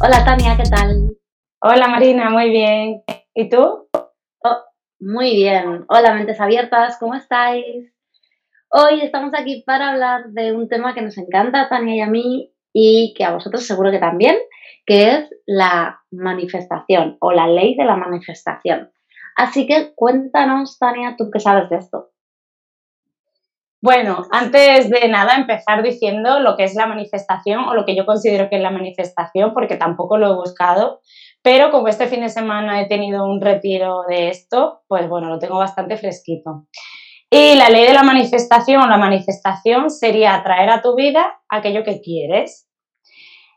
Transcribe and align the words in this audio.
Hola 0.00 0.24
Tania, 0.24 0.56
¿qué 0.56 0.62
tal? 0.70 1.10
Hola 1.60 1.88
Marina, 1.88 2.30
muy 2.30 2.50
bien. 2.50 3.02
¿Y 3.34 3.48
tú? 3.48 3.88
Oh, 4.44 4.64
muy 5.00 5.34
bien. 5.34 5.86
Hola 5.88 6.14
mentes 6.14 6.40
abiertas, 6.40 6.98
¿cómo 7.00 7.16
estáis? 7.16 7.92
Hoy 8.70 9.00
estamos 9.00 9.34
aquí 9.34 9.64
para 9.66 9.90
hablar 9.90 10.28
de 10.28 10.52
un 10.52 10.68
tema 10.68 10.94
que 10.94 11.02
nos 11.02 11.18
encanta 11.18 11.62
a 11.62 11.68
Tania 11.68 11.96
y 11.96 12.00
a 12.00 12.06
mí 12.06 12.54
y 12.72 13.12
que 13.16 13.24
a 13.24 13.32
vosotros 13.32 13.66
seguro 13.66 13.90
que 13.90 13.98
también, 13.98 14.36
que 14.86 15.16
es 15.16 15.30
la 15.46 16.00
manifestación 16.12 17.16
o 17.18 17.32
la 17.32 17.48
ley 17.48 17.74
de 17.74 17.84
la 17.84 17.96
manifestación. 17.96 18.92
Así 19.34 19.66
que 19.66 19.94
cuéntanos, 19.96 20.78
Tania, 20.78 21.16
tú 21.18 21.28
qué 21.32 21.40
sabes 21.40 21.70
de 21.70 21.76
esto. 21.76 22.10
Bueno, 23.80 24.26
antes 24.32 24.90
de 24.90 25.06
nada 25.08 25.36
empezar 25.36 25.84
diciendo 25.84 26.40
lo 26.40 26.56
que 26.56 26.64
es 26.64 26.74
la 26.74 26.86
manifestación 26.86 27.60
o 27.60 27.74
lo 27.74 27.84
que 27.84 27.94
yo 27.94 28.04
considero 28.04 28.48
que 28.48 28.56
es 28.56 28.62
la 28.62 28.72
manifestación, 28.72 29.54
porque 29.54 29.76
tampoco 29.76 30.18
lo 30.18 30.32
he 30.32 30.34
buscado, 30.34 31.00
pero 31.42 31.70
como 31.70 31.86
este 31.86 32.08
fin 32.08 32.22
de 32.22 32.28
semana 32.28 32.80
he 32.80 32.88
tenido 32.88 33.24
un 33.24 33.40
retiro 33.40 34.02
de 34.08 34.30
esto, 34.30 34.82
pues 34.88 35.08
bueno, 35.08 35.28
lo 35.28 35.38
tengo 35.38 35.58
bastante 35.58 35.96
fresquito. 35.96 36.66
Y 37.30 37.54
la 37.54 37.68
ley 37.68 37.86
de 37.86 37.92
la 37.92 38.02
manifestación 38.02 38.82
o 38.82 38.88
la 38.88 38.96
manifestación 38.96 39.90
sería 39.90 40.34
atraer 40.34 40.70
a 40.70 40.82
tu 40.82 40.96
vida 40.96 41.38
aquello 41.48 41.84
que 41.84 42.00
quieres. 42.00 42.68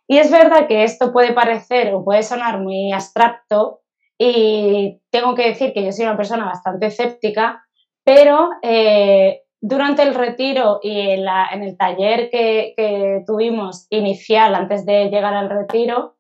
Y 0.08 0.18
es 0.18 0.30
verdad 0.30 0.68
que 0.68 0.84
esto 0.84 1.12
puede 1.12 1.34
parecer 1.34 1.96
o 1.96 2.04
puede 2.04 2.22
sonar 2.22 2.60
muy 2.60 2.92
abstracto 2.92 3.80
y 4.20 5.02
tengo 5.10 5.34
que 5.34 5.48
decir 5.48 5.74
que 5.74 5.84
yo 5.84 5.92
soy 5.92 6.06
una 6.06 6.18
persona 6.18 6.46
bastante 6.46 6.88
escéptica, 6.88 7.64
pero 8.04 8.50
eh, 8.62 9.41
durante 9.62 10.02
el 10.02 10.16
retiro 10.16 10.80
y 10.82 11.00
en, 11.00 11.64
el 11.64 11.78
taller 11.78 12.30
que, 12.32 13.24
tuvimos 13.28 13.86
inicial 13.92 14.56
antes 14.56 14.86
de 14.86 15.10
llegar 15.10 15.36
al 15.36 15.50
retiro, 15.50 16.18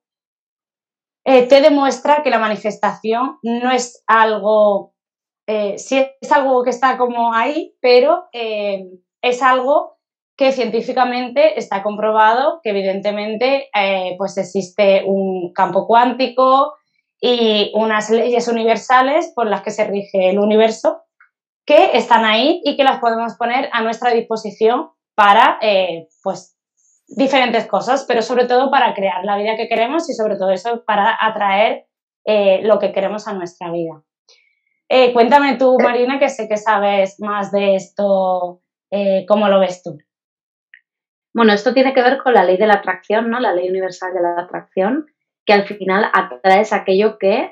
eh, 1.25 1.47
te 1.47 1.62
demuestra 1.62 2.22
que 2.23 2.30
la 2.30 2.39
manifestación 2.39 3.39
no 3.42 3.72
es 3.72 4.03
algo, 4.08 4.94
eh, 5.47 5.78
sí 5.78 6.06
es 6.22 6.31
algo 6.31 6.64
que 6.64 6.69
está 6.69 6.97
como 6.97 7.34
ahí, 7.34 7.75
pero 7.81 8.25
eh, 8.31 8.86
es 9.22 9.42
algo 9.42 9.97
que 10.38 10.52
científicamente 10.52 11.59
está 11.59 11.84
comprobado 11.84 12.62
que 12.64 12.72
evidentemente 12.72 13.69
pues 14.17 14.38
existe 14.38 15.03
un 15.06 15.53
campo 15.53 15.86
cuántico 15.86 16.73
y 17.19 17.72
unas 17.75 18.09
leyes 18.09 18.47
universales 18.47 19.31
por 19.36 19.45
las 19.45 19.62
que 19.62 19.69
se 19.69 19.84
rige 19.84 20.31
el 20.31 20.39
universo 20.39 21.03
que 21.66 21.98
están 21.98 22.26
ahí 22.26 22.62
y 22.64 22.76
que 22.76 22.84
las 22.84 23.00
podemos 23.00 23.36
poner 23.36 23.70
a 23.72 23.81
nuestra 23.81 24.12
disposición 24.12 24.90
para, 25.16 25.59
eh, 25.62 26.08
pues, 26.23 26.58
diferentes 27.08 27.68
cosas, 27.68 28.06
pero 28.08 28.22
sobre 28.22 28.45
todo 28.45 28.72
para 28.72 28.94
crear 28.94 29.23
la 29.26 29.38
vida 29.38 29.58
que 29.58 29.68
queremos 29.68 30.09
y 30.09 30.14
sobre 30.14 30.38
todo 30.38 30.52
eso 30.52 30.84
para 30.86 31.18
atraer 31.20 31.86
eh, 32.26 32.62
lo 32.64 32.80
que 32.80 32.94
queremos 32.94 33.28
a 33.28 33.34
nuestra 33.34 33.72
vida. 33.72 34.02
Eh, 34.88 35.14
cuéntame 35.14 35.56
tú, 35.56 35.78
Marina, 35.81 36.20
que 36.20 36.30
sé 36.30 36.48
que 36.48 36.58
sabes 36.58 37.19
más 37.19 37.52
de 37.52 37.75
esto, 37.75 38.62
¿cómo 39.28 39.47
lo 39.47 39.59
ves 39.59 39.84
tú? 39.84 39.97
Bueno, 41.34 41.53
esto 41.53 41.74
tiene 41.74 41.94
que 41.94 42.02
ver 42.02 42.18
con 42.18 42.34
la 42.34 42.44
ley 42.44 42.57
de 42.57 42.68
la 42.68 42.75
atracción, 42.75 43.30
¿no? 43.30 43.40
La 43.40 43.53
ley 43.53 43.69
universal 43.69 44.13
de 44.13 44.22
la 44.22 44.41
atracción, 44.41 45.06
que 45.46 45.53
al 45.53 45.63
final 45.63 46.09
atraes 46.13 46.74
aquello 46.74 47.18
que 47.18 47.50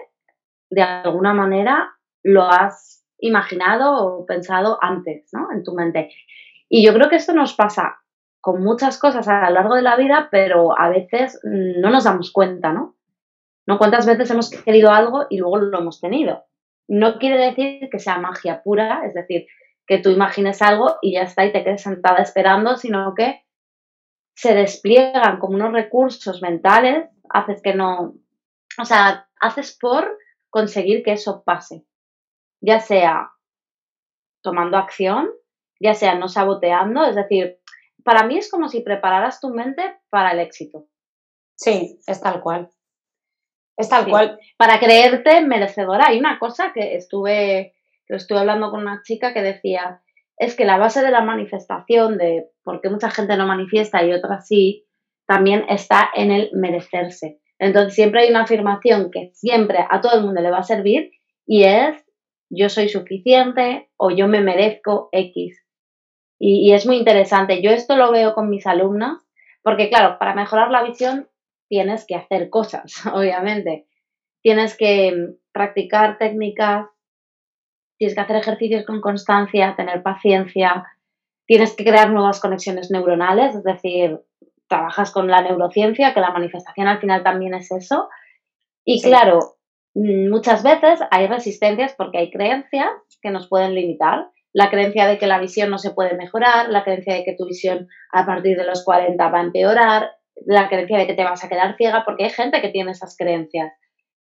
de 0.69 0.81
alguna 0.81 1.33
manera 1.33 1.95
lo 2.23 2.43
has 2.43 2.98
imaginado 3.19 3.95
o 3.95 4.25
pensado 4.25 4.77
antes, 4.81 5.29
¿no? 5.33 5.51
En 5.51 5.63
tu 5.63 5.73
mente. 5.73 6.11
Y 6.69 6.85
yo 6.85 6.93
creo 6.93 7.09
que 7.09 7.15
esto 7.15 7.33
nos 7.33 7.53
pasa 7.53 7.97
con 8.41 8.63
muchas 8.63 8.97
cosas 8.97 9.27
a 9.27 9.49
lo 9.49 9.55
largo 9.55 9.75
de 9.75 9.81
la 9.81 9.97
vida, 9.97 10.29
pero 10.31 10.79
a 10.79 10.89
veces 10.89 11.39
no 11.43 11.89
nos 11.89 12.05
damos 12.05 12.31
cuenta, 12.31 12.71
¿no? 12.71 12.95
¿No? 13.67 13.77
¿Cuántas 13.77 14.05
veces 14.05 14.31
hemos 14.31 14.49
querido 14.49 14.91
algo 14.91 15.25
y 15.29 15.37
luego 15.37 15.57
lo 15.57 15.79
hemos 15.79 15.99
tenido? 15.99 16.45
No 16.87 17.19
quiere 17.19 17.37
decir 17.37 17.89
que 17.91 17.99
sea 17.99 18.17
magia 18.17 18.63
pura, 18.63 19.01
es 19.05 19.13
decir, 19.13 19.45
que 19.85 19.99
tú 19.99 20.09
imagines 20.09 20.61
algo 20.61 20.97
y 21.01 21.13
ya 21.13 21.23
está 21.23 21.45
y 21.45 21.51
te 21.51 21.63
quedes 21.63 21.83
sentada 21.83 22.19
esperando, 22.19 22.77
sino 22.77 23.13
que 23.15 23.43
se 24.35 24.55
despliegan 24.55 25.39
como 25.39 25.55
unos 25.55 25.73
recursos 25.73 26.41
mentales, 26.41 27.09
haces 27.29 27.61
que 27.61 27.75
no, 27.75 28.15
o 28.79 28.85
sea, 28.85 29.27
haces 29.39 29.77
por 29.79 30.17
conseguir 30.49 31.03
que 31.03 31.11
eso 31.11 31.43
pase 31.43 31.85
ya 32.61 32.79
sea 32.79 33.31
tomando 34.41 34.77
acción, 34.77 35.29
ya 35.79 35.93
sea 35.93 36.15
no 36.15 36.27
saboteando, 36.27 37.05
es 37.05 37.15
decir, 37.15 37.59
para 38.03 38.25
mí 38.25 38.37
es 38.37 38.49
como 38.49 38.69
si 38.69 38.81
prepararas 38.81 39.39
tu 39.39 39.49
mente 39.49 39.97
para 40.09 40.31
el 40.31 40.39
éxito. 40.39 40.87
Sí, 41.55 41.99
es 42.07 42.21
tal 42.21 42.41
cual. 42.41 42.69
Es 43.77 43.89
tal 43.89 44.09
cual. 44.09 44.39
Para 44.57 44.79
creerte 44.79 45.41
merecedora. 45.41 46.07
Hay 46.07 46.19
una 46.19 46.39
cosa 46.39 46.71
que 46.73 46.95
estuve, 46.95 47.75
que 48.05 48.15
estuve 48.15 48.39
hablando 48.39 48.71
con 48.71 48.81
una 48.81 49.01
chica 49.03 49.33
que 49.33 49.41
decía, 49.41 50.01
es 50.37 50.55
que 50.55 50.65
la 50.65 50.77
base 50.77 51.01
de 51.01 51.11
la 51.11 51.21
manifestación, 51.21 52.17
de 52.17 52.49
por 52.63 52.81
qué 52.81 52.89
mucha 52.89 53.09
gente 53.09 53.35
no 53.37 53.45
manifiesta 53.45 54.03
y 54.03 54.13
otras 54.13 54.47
sí, 54.47 54.85
también 55.25 55.65
está 55.69 56.09
en 56.15 56.31
el 56.31 56.49
merecerse. 56.53 57.39
Entonces 57.59 57.93
siempre 57.93 58.23
hay 58.23 58.29
una 58.29 58.43
afirmación 58.43 59.11
que 59.11 59.31
siempre 59.33 59.85
a 59.89 60.01
todo 60.01 60.17
el 60.17 60.25
mundo 60.25 60.41
le 60.41 60.49
va 60.49 60.59
a 60.59 60.63
servir 60.63 61.11
y 61.45 61.65
es 61.65 61.95
yo 62.49 62.69
soy 62.69 62.89
suficiente 62.89 63.89
o 63.97 64.11
yo 64.11 64.27
me 64.27 64.41
merezco 64.41 65.09
X. 65.11 65.63
Y, 66.39 66.71
es 66.73 66.85
muy 66.85 66.97
interesante. 66.97 67.61
Yo 67.61 67.71
esto 67.71 67.95
lo 67.95 68.11
veo 68.11 68.33
con 68.33 68.49
mis 68.49 68.65
alumnos, 68.65 69.21
porque 69.61 69.89
claro, 69.89 70.17
para 70.19 70.33
mejorar 70.33 70.71
la 70.71 70.83
visión 70.83 71.27
tienes 71.67 72.05
que 72.07 72.15
hacer 72.15 72.49
cosas, 72.49 73.05
obviamente. 73.13 73.87
Tienes 74.41 74.75
que 74.75 75.11
mm, 75.11 75.35
practicar 75.51 76.17
técnicas, 76.17 76.87
tienes 77.97 78.15
que 78.15 78.21
hacer 78.21 78.37
ejercicios 78.37 78.85
con 78.85 79.01
constancia, 79.01 79.75
tener 79.75 80.01
paciencia, 80.01 80.85
tienes 81.45 81.75
que 81.75 81.83
crear 81.83 82.09
nuevas 82.09 82.39
conexiones 82.39 82.89
neuronales, 82.89 83.55
es 83.55 83.63
decir, 83.63 84.21
trabajas 84.67 85.11
con 85.11 85.27
la 85.27 85.41
neurociencia, 85.41 86.13
que 86.13 86.21
la 86.21 86.31
manifestación 86.31 86.87
al 86.87 86.99
final 86.99 87.23
también 87.23 87.53
es 87.53 87.71
eso. 87.71 88.07
Y 88.85 89.01
claro, 89.01 89.58
muchas 89.95 90.63
veces 90.63 90.99
hay 91.11 91.27
resistencias 91.27 91.93
porque 91.97 92.19
hay 92.19 92.31
creencias 92.31 92.89
que 93.21 93.31
nos 93.31 93.47
pueden 93.47 93.73
limitar. 93.73 94.29
La 94.51 94.69
creencia 94.69 95.05
de 95.05 95.17
que 95.17 95.27
la 95.27 95.39
visión 95.39 95.69
no 95.69 95.77
se 95.77 95.91
puede 95.91 96.15
mejorar, 96.15 96.69
la 96.69 96.83
creencia 96.83 97.13
de 97.13 97.23
que 97.23 97.35
tu 97.37 97.45
visión 97.45 97.87
a 98.11 98.25
partir 98.25 98.57
de 98.57 98.65
los 98.65 98.83
40 98.83 99.29
va 99.29 99.39
a 99.39 99.43
empeorar, 99.43 100.11
la 100.45 100.67
creencia 100.69 100.97
de 100.97 101.07
que 101.07 101.13
te 101.13 101.23
vas 101.23 101.43
a 101.43 101.49
quedar 101.49 101.75
ciega, 101.77 102.03
porque 102.05 102.23
hay 102.25 102.29
gente 102.31 102.61
que 102.61 102.69
tiene 102.69 102.91
esas 102.91 103.15
creencias. 103.15 103.71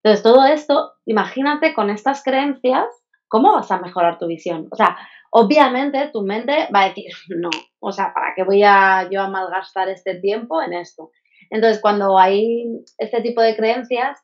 Entonces, 0.03 0.23
todo 0.23 0.45
esto, 0.45 0.93
imagínate 1.05 1.73
con 1.73 1.89
estas 1.89 2.23
creencias, 2.23 2.85
¿cómo 3.27 3.53
vas 3.53 3.69
a 3.71 3.79
mejorar 3.79 4.17
tu 4.17 4.27
visión? 4.27 4.67
O 4.71 4.75
sea, 4.75 4.97
obviamente 5.31 6.09
tu 6.13 6.23
mente 6.23 6.67
va 6.73 6.83
a 6.83 6.87
decir, 6.89 7.11
no, 7.29 7.49
o 7.79 7.91
sea, 7.91 8.13
¿para 8.13 8.33
qué 8.35 8.43
voy 8.43 8.63
a 8.63 9.07
yo 9.11 9.21
a 9.21 9.29
malgastar 9.29 9.89
este 9.89 10.15
tiempo 10.15 10.61
en 10.61 10.73
esto? 10.73 11.11
Entonces, 11.49 11.81
cuando 11.81 12.17
hay 12.17 12.65
este 12.97 13.21
tipo 13.21 13.41
de 13.41 13.55
creencias, 13.55 14.19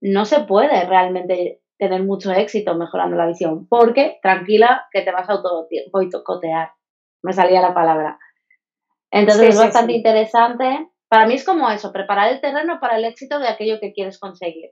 no 0.00 0.24
se 0.24 0.40
puede 0.40 0.84
realmente 0.86 1.60
tener 1.78 2.02
mucho 2.02 2.30
éxito 2.32 2.74
mejorando 2.74 3.16
la 3.16 3.26
visión, 3.26 3.66
porque 3.66 4.18
tranquila 4.22 4.86
que 4.92 5.02
te 5.02 5.12
vas 5.12 5.28
a 5.28 5.34
autocotear. 5.34 6.72
Me 7.22 7.32
salía 7.32 7.60
la 7.60 7.74
palabra. 7.74 8.18
Entonces 9.10 9.50
es 9.50 9.58
bastante 9.58 9.94
interesante. 9.94 10.88
Para 11.08 11.26
mí 11.26 11.34
es 11.34 11.44
como 11.44 11.68
eso, 11.70 11.92
preparar 11.92 12.32
el 12.32 12.40
terreno 12.40 12.78
para 12.80 12.98
el 12.98 13.04
éxito 13.04 13.38
de 13.38 13.48
aquello 13.48 13.80
que 13.80 13.92
quieres 13.92 14.18
conseguir. 14.18 14.70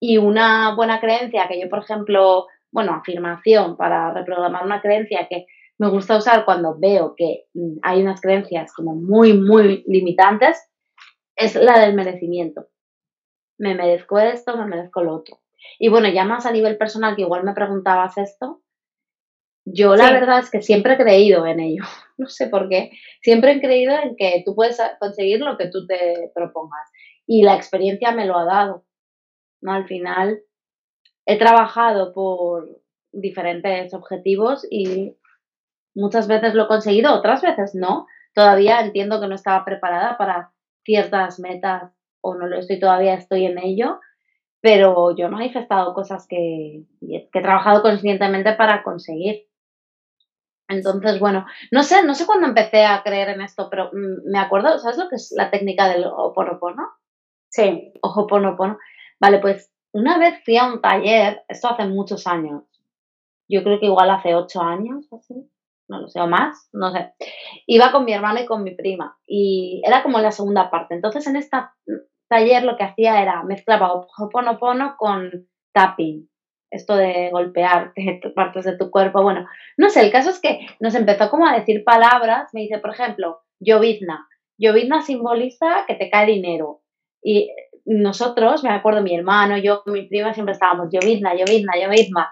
Y 0.00 0.18
una 0.18 0.74
buena 0.74 1.00
creencia 1.00 1.46
que 1.48 1.60
yo, 1.60 1.68
por 1.68 1.80
ejemplo, 1.80 2.46
bueno, 2.72 2.94
afirmación 2.94 3.76
para 3.76 4.12
reprogramar 4.12 4.64
una 4.64 4.80
creencia 4.80 5.28
que 5.28 5.46
me 5.78 5.88
gusta 5.88 6.16
usar 6.16 6.44
cuando 6.44 6.78
veo 6.78 7.14
que 7.16 7.44
hay 7.82 8.02
unas 8.02 8.20
creencias 8.20 8.72
como 8.72 8.94
muy, 8.94 9.34
muy 9.34 9.84
limitantes, 9.86 10.70
es 11.36 11.54
la 11.54 11.78
del 11.78 11.94
merecimiento 11.94 12.66
me 13.62 13.76
merezco 13.76 14.18
esto, 14.18 14.56
me 14.56 14.66
merezco 14.66 15.04
lo 15.04 15.14
otro. 15.14 15.38
Y 15.78 15.88
bueno, 15.88 16.08
ya 16.08 16.24
más 16.24 16.46
a 16.46 16.50
nivel 16.50 16.76
personal, 16.76 17.14
que 17.14 17.22
igual 17.22 17.44
me 17.44 17.54
preguntabas 17.54 18.18
esto, 18.18 18.60
yo 19.64 19.94
la 19.94 20.10
verdad 20.10 20.40
es 20.40 20.50
que 20.50 20.60
siempre 20.60 20.94
he 20.94 20.96
creído 20.96 21.46
en 21.46 21.60
ello, 21.60 21.84
no 22.18 22.26
sé 22.28 22.48
por 22.48 22.68
qué, 22.68 22.90
siempre 23.20 23.52
he 23.52 23.60
creído 23.60 23.94
en 23.94 24.16
que 24.16 24.42
tú 24.44 24.56
puedes 24.56 24.78
conseguir 24.98 25.38
lo 25.40 25.56
que 25.56 25.68
tú 25.68 25.86
te 25.86 26.32
propongas. 26.34 26.90
y 27.24 27.44
la 27.44 27.54
experiencia 27.54 28.10
me 28.10 28.26
lo 28.26 28.36
ha 28.36 28.44
dado. 28.44 28.84
¿no? 29.60 29.72
Al 29.72 29.86
final 29.86 30.40
he 31.24 31.38
trabajado 31.38 32.12
por 32.12 32.82
diferentes 33.12 33.94
objetivos 33.94 34.66
y 34.68 35.16
muchas 35.94 36.26
veces 36.26 36.54
lo 36.54 36.64
he 36.64 36.68
conseguido, 36.68 37.14
otras 37.14 37.42
veces 37.42 37.76
no. 37.76 38.08
Todavía 38.34 38.80
entiendo 38.80 39.20
que 39.20 39.28
no 39.28 39.36
estaba 39.36 39.64
preparada 39.64 40.18
para 40.18 40.52
ciertas 40.84 41.38
metas 41.38 41.92
o 42.22 42.34
no 42.34 42.46
lo 42.46 42.58
estoy 42.58 42.80
todavía, 42.80 43.14
estoy 43.14 43.44
en 43.46 43.58
ello, 43.58 44.00
pero 44.60 45.14
yo 45.14 45.26
he 45.26 45.30
manifestado 45.30 45.92
cosas 45.92 46.26
que, 46.26 46.84
que 47.00 47.28
he 47.38 47.42
trabajado 47.42 47.82
conscientemente 47.82 48.54
para 48.54 48.82
conseguir. 48.82 49.46
Entonces, 50.68 51.20
bueno, 51.20 51.44
no 51.70 51.82
sé, 51.82 52.02
no 52.04 52.14
sé 52.14 52.24
cuándo 52.24 52.46
empecé 52.46 52.84
a 52.84 53.02
creer 53.02 53.28
en 53.30 53.42
esto, 53.42 53.68
pero 53.68 53.90
mm, 53.92 54.30
me 54.30 54.38
acuerdo, 54.38 54.78
¿sabes 54.78 54.96
lo 54.96 55.08
que 55.08 55.16
es 55.16 55.34
la 55.36 55.50
técnica 55.50 55.88
del 55.88 56.06
oponopono? 56.06 56.88
Sí. 57.50 57.92
Oponopono. 58.00 58.78
Vale, 59.20 59.38
pues 59.38 59.70
una 59.92 60.18
vez 60.18 60.42
fui 60.44 60.56
a 60.56 60.66
un 60.66 60.80
taller, 60.80 61.42
esto 61.48 61.68
hace 61.68 61.86
muchos 61.86 62.26
años, 62.26 62.62
yo 63.48 63.62
creo 63.62 63.78
que 63.78 63.86
igual 63.86 64.10
hace 64.10 64.34
ocho 64.34 64.62
años 64.62 65.06
o 65.10 65.16
así, 65.18 65.34
no 65.88 66.00
lo 66.00 66.08
sé, 66.08 66.20
o 66.20 66.26
más, 66.26 66.68
no 66.72 66.90
sé. 66.90 67.12
Iba 67.66 67.92
con 67.92 68.04
mi 68.06 68.14
hermana 68.14 68.40
y 68.40 68.46
con 68.46 68.62
mi 68.62 68.74
prima 68.74 69.18
y 69.26 69.82
era 69.84 70.02
como 70.02 70.18
la 70.20 70.32
segunda 70.32 70.70
parte. 70.70 70.94
Entonces 70.94 71.26
en 71.26 71.36
este 71.36 71.58
taller 72.32 72.64
lo 72.64 72.76
que 72.76 72.84
hacía 72.84 73.20
era 73.20 73.42
mezclaba 73.42 73.92
Oponopono 73.92 74.96
con 74.96 75.48
tapping 75.74 76.28
esto 76.72 76.96
de 76.96 77.28
golpear 77.30 77.92
partes 78.34 78.64
de 78.64 78.78
tu 78.78 78.90
cuerpo. 78.90 79.22
Bueno, 79.22 79.46
no 79.76 79.90
sé, 79.90 80.00
el 80.00 80.10
caso 80.10 80.30
es 80.30 80.40
que 80.40 80.66
nos 80.80 80.94
empezó 80.94 81.30
como 81.30 81.46
a 81.46 81.54
decir 81.54 81.84
palabras. 81.84 82.48
Me 82.54 82.62
dice, 82.62 82.78
por 82.78 82.90
ejemplo, 82.90 83.42
llovizna. 83.60 84.26
Llovizna 84.58 85.02
simboliza 85.02 85.84
que 85.86 85.94
te 85.94 86.08
cae 86.10 86.26
dinero. 86.26 86.80
Y 87.22 87.50
nosotros, 87.84 88.64
me 88.64 88.70
acuerdo, 88.70 89.02
mi 89.02 89.14
hermano, 89.14 89.58
yo, 89.58 89.82
mi 89.86 90.08
prima, 90.08 90.32
siempre 90.32 90.54
estábamos 90.54 90.88
llovizna, 90.90 91.34
llovizna, 91.34 91.74
llovizna. 91.76 92.30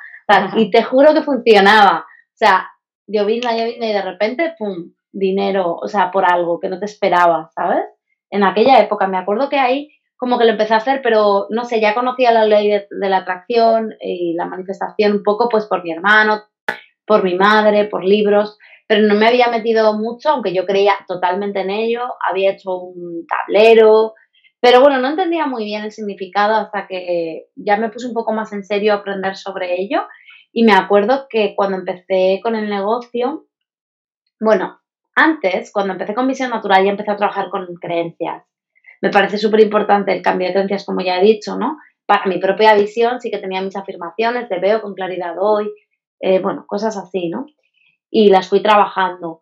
y 0.57 0.71
te 0.71 0.83
juro 0.83 1.13
que 1.13 1.23
funcionaba. 1.23 1.99
O 1.99 2.37
sea, 2.37 2.67
llovizna, 3.07 3.55
llovizna 3.55 3.87
y 3.91 3.93
de 3.93 4.03
repente, 4.03 4.55
pum, 4.59 4.95
dinero, 5.13 5.77
o 5.77 5.87
sea, 5.87 6.11
por 6.11 6.25
algo 6.25 6.61
que 6.61 6.69
no 6.71 6.79
te 6.79 6.87
esperabas, 6.87 7.53
¿sabes? 7.53 7.85
En 8.31 8.45
aquella 8.45 8.81
época, 8.81 9.07
me 9.07 9.19
acuerdo 9.19 9.49
que 9.49 9.59
ahí 9.59 9.91
como 10.17 10.39
que 10.39 10.45
lo 10.45 10.53
empecé 10.53 10.75
a 10.75 10.79
hacer, 10.79 11.01
pero 11.03 11.47
no 11.49 11.65
sé, 11.65 11.81
ya 11.81 11.95
conocía 11.95 12.31
la 12.31 12.45
ley 12.45 12.69
de, 12.69 12.87
la 12.91 13.19
atracción 13.19 13.95
y 14.01 14.35
la 14.35 14.45
manifestación 14.45 15.13
un 15.13 15.23
poco 15.23 15.49
pues 15.49 15.67
por 15.67 15.83
mi 15.83 15.93
hermano, 15.93 16.43
por 17.07 17.25
mi 17.25 17.35
madre, 17.35 17.87
por 17.87 18.05
libros, 18.05 18.59
pero 18.87 19.07
no 19.07 19.15
me 19.15 19.29
había 19.29 19.49
metido 19.49 19.95
mucho, 19.95 20.29
aunque 20.29 20.53
yo 20.53 20.67
creía 20.67 20.95
totalmente 21.09 21.61
en 21.61 21.71
ello, 21.71 22.03
había 22.29 22.53
hecho 22.53 22.77
un 22.77 23.27
tablero, 23.27 24.13
pero 24.61 24.83
bueno, 24.83 24.99
no 24.99 25.09
entendía 25.09 25.47
muy 25.47 25.65
bien 25.65 25.85
el 25.85 25.93
significado 25.93 26.55
hasta 26.55 26.87
que 26.87 27.47
ya 27.57 27.79
me 27.79 27.89
puse 27.89 28.07
un 28.07 28.13
poco 28.13 28.33
más 28.33 28.53
en 28.53 28.63
serio 28.63 28.93
a 28.93 28.97
aprender 28.97 29.37
sobre 29.37 29.81
ello. 29.81 30.03
Y 30.53 30.65
me 30.65 30.73
acuerdo 30.73 31.27
que 31.31 31.55
cuando 31.57 31.79
empecé 31.79 32.41
con 32.43 32.55
el 32.57 32.69
negocio, 32.69 33.47
bueno, 34.39 34.80
antes, 35.15 35.73
cuando 35.73 35.93
empecé 35.93 36.15
con 36.15 36.27
Visión 36.27 36.51
Natural, 36.51 36.85
ya 36.85 36.91
empecé 36.91 37.11
a 37.11 37.17
trabajar 37.17 37.51
con 37.51 37.67
creencias 37.75 38.45
me 39.01 39.11
parece 39.11 39.39
súper 39.39 39.61
importante 39.61 40.13
el 40.13 40.23
cambio 40.23 40.49
de 40.49 40.53
creencias, 40.53 40.85
como 40.85 41.01
ya 41.01 41.19
he 41.19 41.25
dicho, 41.25 41.57
¿no? 41.57 41.79
Para 42.07 42.27
mi 42.27 42.39
propia 42.39 42.75
visión 42.75 43.21
sí 43.21 43.31
que 43.31 43.39
tenía 43.39 43.63
mis 43.63 43.77
afirmaciones 43.77 44.49
de 44.49 44.59
veo 44.59 44.83
con 44.83 44.95
claridad 44.95 45.37
hoy, 45.41 45.73
eh, 46.21 46.41
bueno, 46.41 46.65
cosas 46.67 46.97
así, 46.97 47.29
¿no? 47.29 47.47
Y 48.11 48.29
las 48.29 48.49
fui 48.49 48.63
trabajando. 48.63 49.41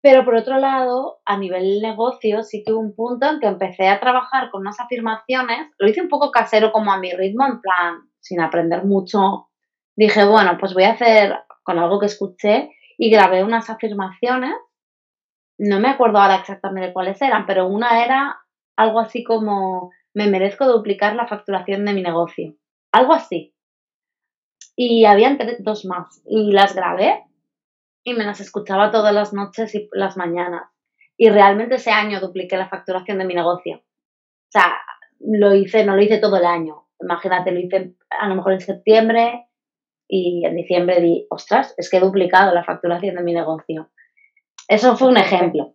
Pero 0.00 0.24
por 0.24 0.36
otro 0.36 0.58
lado, 0.58 1.18
a 1.26 1.36
nivel 1.36 1.80
negocio, 1.82 2.44
sí 2.44 2.62
que 2.64 2.72
hubo 2.72 2.80
un 2.80 2.94
punto 2.94 3.28
en 3.28 3.40
que 3.40 3.48
empecé 3.48 3.88
a 3.88 3.98
trabajar 3.98 4.50
con 4.50 4.60
unas 4.60 4.78
afirmaciones, 4.78 5.70
lo 5.78 5.88
hice 5.88 6.00
un 6.00 6.08
poco 6.08 6.30
casero 6.30 6.70
como 6.70 6.92
a 6.92 6.98
mi 6.98 7.10
ritmo, 7.12 7.44
en 7.44 7.60
plan, 7.60 8.08
sin 8.20 8.40
aprender 8.40 8.84
mucho. 8.84 9.48
Dije, 9.96 10.24
bueno, 10.24 10.56
pues 10.58 10.72
voy 10.72 10.84
a 10.84 10.92
hacer 10.92 11.36
con 11.64 11.78
algo 11.78 11.98
que 11.98 12.06
escuché 12.06 12.70
y 12.96 13.10
grabé 13.10 13.42
unas 13.42 13.68
afirmaciones. 13.68 14.54
No 15.58 15.80
me 15.80 15.88
acuerdo 15.88 16.18
ahora 16.18 16.36
exactamente 16.36 16.92
cuáles 16.92 17.20
eran, 17.20 17.44
pero 17.46 17.66
una 17.66 18.04
era 18.04 18.40
algo 18.76 19.00
así 19.00 19.24
como 19.24 19.90
me 20.14 20.28
merezco 20.28 20.66
duplicar 20.66 21.16
la 21.16 21.26
facturación 21.26 21.84
de 21.84 21.94
mi 21.94 22.02
negocio. 22.02 22.54
Algo 22.92 23.12
así. 23.12 23.54
Y 24.76 25.04
habían 25.04 25.38
dos 25.58 25.84
más. 25.84 26.22
Y 26.26 26.52
las 26.52 26.74
grabé 26.74 27.24
y 28.04 28.14
me 28.14 28.24
las 28.24 28.40
escuchaba 28.40 28.90
todas 28.90 29.12
las 29.12 29.32
noches 29.32 29.74
y 29.74 29.88
las 29.92 30.16
mañanas. 30.16 30.70
Y 31.16 31.28
realmente 31.30 31.74
ese 31.74 31.90
año 31.90 32.20
dupliqué 32.20 32.56
la 32.56 32.68
facturación 32.68 33.18
de 33.18 33.24
mi 33.24 33.34
negocio. 33.34 33.78
O 33.78 34.50
sea, 34.50 34.78
lo 35.20 35.54
hice, 35.54 35.84
no 35.84 35.96
lo 35.96 36.02
hice 36.02 36.18
todo 36.18 36.36
el 36.36 36.46
año. 36.46 36.86
Imagínate, 37.00 37.50
lo 37.50 37.58
hice 37.58 37.94
a 38.10 38.28
lo 38.28 38.36
mejor 38.36 38.52
en 38.52 38.60
septiembre 38.60 39.46
y 40.08 40.46
en 40.46 40.56
diciembre 40.56 41.00
di, 41.00 41.26
ostras, 41.28 41.74
es 41.76 41.90
que 41.90 41.98
he 41.98 42.00
duplicado 42.00 42.54
la 42.54 42.64
facturación 42.64 43.16
de 43.16 43.22
mi 43.22 43.34
negocio. 43.34 43.90
Eso 44.68 44.96
fue 44.96 45.08
un 45.08 45.16
ejemplo. 45.16 45.74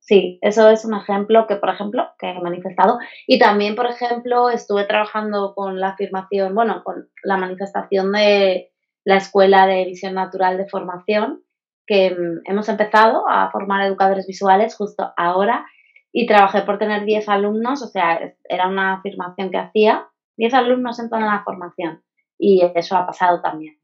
Sí, 0.00 0.40
eso 0.42 0.68
es 0.68 0.84
un 0.84 0.94
ejemplo 0.94 1.46
que, 1.46 1.56
por 1.56 1.68
ejemplo, 1.68 2.08
que 2.18 2.30
he 2.30 2.40
manifestado. 2.40 2.98
Y 3.28 3.38
también, 3.38 3.76
por 3.76 3.86
ejemplo, 3.86 4.50
estuve 4.50 4.84
trabajando 4.84 5.54
con 5.54 5.78
la 5.78 5.90
afirmación, 5.90 6.54
bueno, 6.56 6.82
con 6.84 7.08
la 7.22 7.36
manifestación 7.36 8.10
de 8.10 8.72
la 9.04 9.16
Escuela 9.16 9.66
de 9.66 9.84
Visión 9.84 10.14
Natural 10.14 10.58
de 10.58 10.68
Formación, 10.68 11.44
que 11.86 12.10
mm, 12.10 12.50
hemos 12.50 12.68
empezado 12.68 13.28
a 13.28 13.50
formar 13.52 13.86
educadores 13.86 14.26
visuales 14.26 14.74
justo 14.76 15.12
ahora 15.16 15.66
y 16.12 16.26
trabajé 16.26 16.62
por 16.62 16.78
tener 16.78 17.04
10 17.04 17.28
alumnos, 17.28 17.82
o 17.82 17.86
sea, 17.86 18.34
era 18.44 18.68
una 18.68 18.94
afirmación 18.94 19.50
que 19.50 19.58
hacía, 19.58 20.08
10 20.36 20.52
alumnos 20.54 20.98
entran 20.98 21.22
a 21.22 21.36
la 21.36 21.44
formación 21.44 22.02
y 22.38 22.62
eso 22.74 22.96
ha 22.96 23.06
pasado 23.06 23.40
también. 23.40 23.78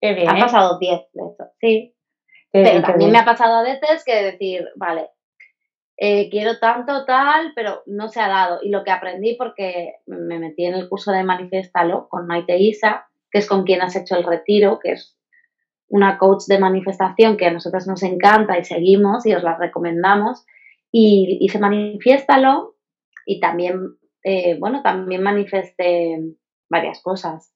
Qué 0.00 0.14
bien. 0.14 0.28
Ha 0.28 0.38
pasado 0.38 0.78
10 0.78 1.00
de 1.12 1.22
hecho, 1.22 1.50
sí. 1.60 1.94
Pero 2.50 2.82
también 2.82 3.10
me 3.10 3.18
ha 3.18 3.24
pasado 3.24 3.56
a 3.58 3.62
veces 3.62 4.04
que 4.04 4.22
decir, 4.22 4.68
vale, 4.76 5.10
eh, 6.00 6.30
quiero 6.30 6.58
tanto, 6.58 7.04
tal, 7.04 7.52
pero 7.54 7.82
no 7.86 8.08
se 8.08 8.20
ha 8.20 8.28
dado. 8.28 8.60
Y 8.62 8.70
lo 8.70 8.84
que 8.84 8.92
aprendí, 8.92 9.34
porque 9.34 9.96
me 10.06 10.38
metí 10.38 10.64
en 10.64 10.74
el 10.74 10.88
curso 10.88 11.10
de 11.10 11.24
Manifestalo 11.24 12.08
con 12.08 12.26
Maite 12.26 12.56
Isa, 12.56 13.08
que 13.30 13.38
es 13.38 13.48
con 13.48 13.64
quien 13.64 13.82
has 13.82 13.96
hecho 13.96 14.16
el 14.16 14.24
retiro, 14.24 14.78
que 14.78 14.92
es 14.92 15.18
una 15.88 16.18
coach 16.18 16.44
de 16.46 16.58
manifestación 16.58 17.36
que 17.36 17.46
a 17.46 17.52
nosotros 17.52 17.86
nos 17.86 18.02
encanta 18.02 18.58
y 18.58 18.64
seguimos 18.64 19.26
y 19.26 19.34
os 19.34 19.42
la 19.42 19.56
recomendamos. 19.56 20.46
Y 20.92 21.38
hice 21.40 21.58
Manifiéstalo 21.58 22.76
y 23.26 23.40
también, 23.40 23.96
eh, 24.22 24.56
bueno, 24.58 24.82
también 24.82 25.22
manifesté 25.22 26.18
varias 26.70 27.02
cosas. 27.02 27.52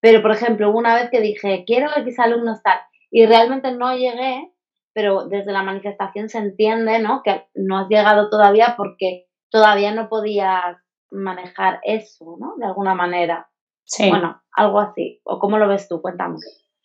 Pero, 0.00 0.22
por 0.22 0.30
ejemplo, 0.30 0.70
una 0.70 0.94
vez 0.94 1.10
que 1.10 1.20
dije, 1.20 1.64
quiero 1.66 1.90
X 1.96 2.18
alumnos 2.18 2.62
tal, 2.62 2.78
y 3.10 3.26
realmente 3.26 3.72
no 3.72 3.96
llegué, 3.96 4.52
pero 4.92 5.26
desde 5.26 5.52
la 5.52 5.62
manifestación 5.62 6.28
se 6.28 6.38
entiende, 6.38 6.98
¿no? 6.98 7.22
Que 7.22 7.46
no 7.54 7.78
has 7.78 7.88
llegado 7.88 8.30
todavía 8.30 8.74
porque 8.76 9.26
todavía 9.50 9.92
no 9.92 10.08
podías 10.08 10.76
manejar 11.10 11.80
eso, 11.82 12.36
¿no? 12.40 12.54
De 12.58 12.66
alguna 12.66 12.94
manera. 12.94 13.48
Sí. 13.84 14.08
Bueno, 14.08 14.42
algo 14.52 14.80
así. 14.80 15.20
¿O 15.24 15.38
cómo 15.38 15.58
lo 15.58 15.68
ves 15.68 15.88
tú? 15.88 16.00
Cuéntame. 16.00 16.36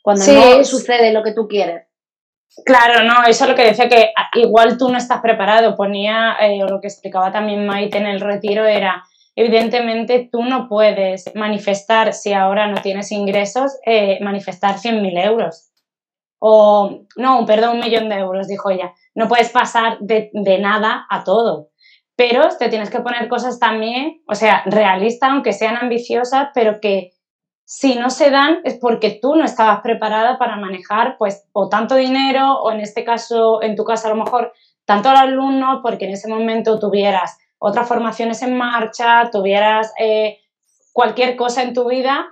Cuando 0.03 0.25
no 0.25 0.63
sucede 0.63 1.13
lo 1.13 1.23
que 1.23 1.33
tú 1.33 1.47
quieres. 1.47 1.87
Claro, 2.65 3.03
no, 3.03 3.23
eso 3.25 3.45
es 3.45 3.49
lo 3.49 3.55
que 3.55 3.65
decía 3.65 3.87
que 3.87 4.11
igual 4.33 4.77
tú 4.77 4.89
no 4.89 4.97
estás 4.97 5.21
preparado. 5.21 5.77
Ponía, 5.77 6.35
eh, 6.41 6.61
o 6.63 6.67
lo 6.67 6.81
que 6.81 6.87
explicaba 6.87 7.31
también 7.31 7.65
Maite 7.65 7.97
en 7.97 8.07
el 8.07 8.19
retiro 8.19 8.65
era, 8.65 9.03
evidentemente 9.35 10.27
tú 10.29 10.43
no 10.43 10.67
puedes 10.67 11.33
manifestar, 11.33 12.13
si 12.13 12.33
ahora 12.33 12.67
no 12.67 12.81
tienes 12.81 13.11
ingresos, 13.13 13.79
eh, 13.85 14.19
manifestar 14.21 14.75
100.000 14.75 15.17
euros 15.25 15.70
o, 16.43 17.03
no, 17.17 17.45
perdón, 17.45 17.75
un 17.75 17.81
millón 17.81 18.09
de 18.09 18.15
euros, 18.15 18.47
dijo 18.47 18.71
ella. 18.71 18.95
No 19.13 19.27
puedes 19.27 19.51
pasar 19.51 19.99
de, 19.99 20.31
nada 20.33 21.05
a 21.07 21.23
todo. 21.23 21.69
Pero 22.15 22.49
te 22.57 22.67
tienes 22.67 22.89
que 22.89 22.99
poner 22.99 23.29
cosas 23.29 23.59
también, 23.59 24.23
o 24.27 24.33
sea, 24.33 24.63
realistas, 24.65 25.29
aunque 25.29 25.53
sean 25.53 25.77
ambiciosas, 25.77 26.49
pero 26.55 26.81
que 26.81 27.11
si 27.63 27.93
no 27.93 28.09
se 28.09 28.31
dan 28.31 28.59
es 28.63 28.79
porque 28.79 29.19
tú 29.21 29.35
no 29.35 29.45
estabas 29.45 29.81
preparada 29.81 30.39
para 30.39 30.55
manejar, 30.55 31.15
pues, 31.19 31.47
o 31.53 31.69
tanto 31.69 31.93
dinero, 31.93 32.59
o 32.63 32.71
en 32.71 32.79
este 32.79 33.03
caso, 33.03 33.61
en 33.61 33.75
tu 33.75 33.83
caso, 33.83 34.07
a 34.07 34.09
lo 34.15 34.23
mejor, 34.23 34.51
tanto 34.85 35.09
al 35.09 35.17
alumno, 35.17 35.81
porque 35.83 36.05
en 36.05 36.13
ese 36.13 36.27
momento 36.27 36.79
tuvieras 36.79 37.37
otras 37.59 37.87
formaciones 37.87 38.41
en 38.41 38.57
marcha, 38.57 39.29
tuvieras 39.31 39.93
eh, 39.99 40.39
cualquier 40.91 41.35
cosa 41.35 41.61
en 41.61 41.75
tu 41.75 41.87
vida 41.87 42.25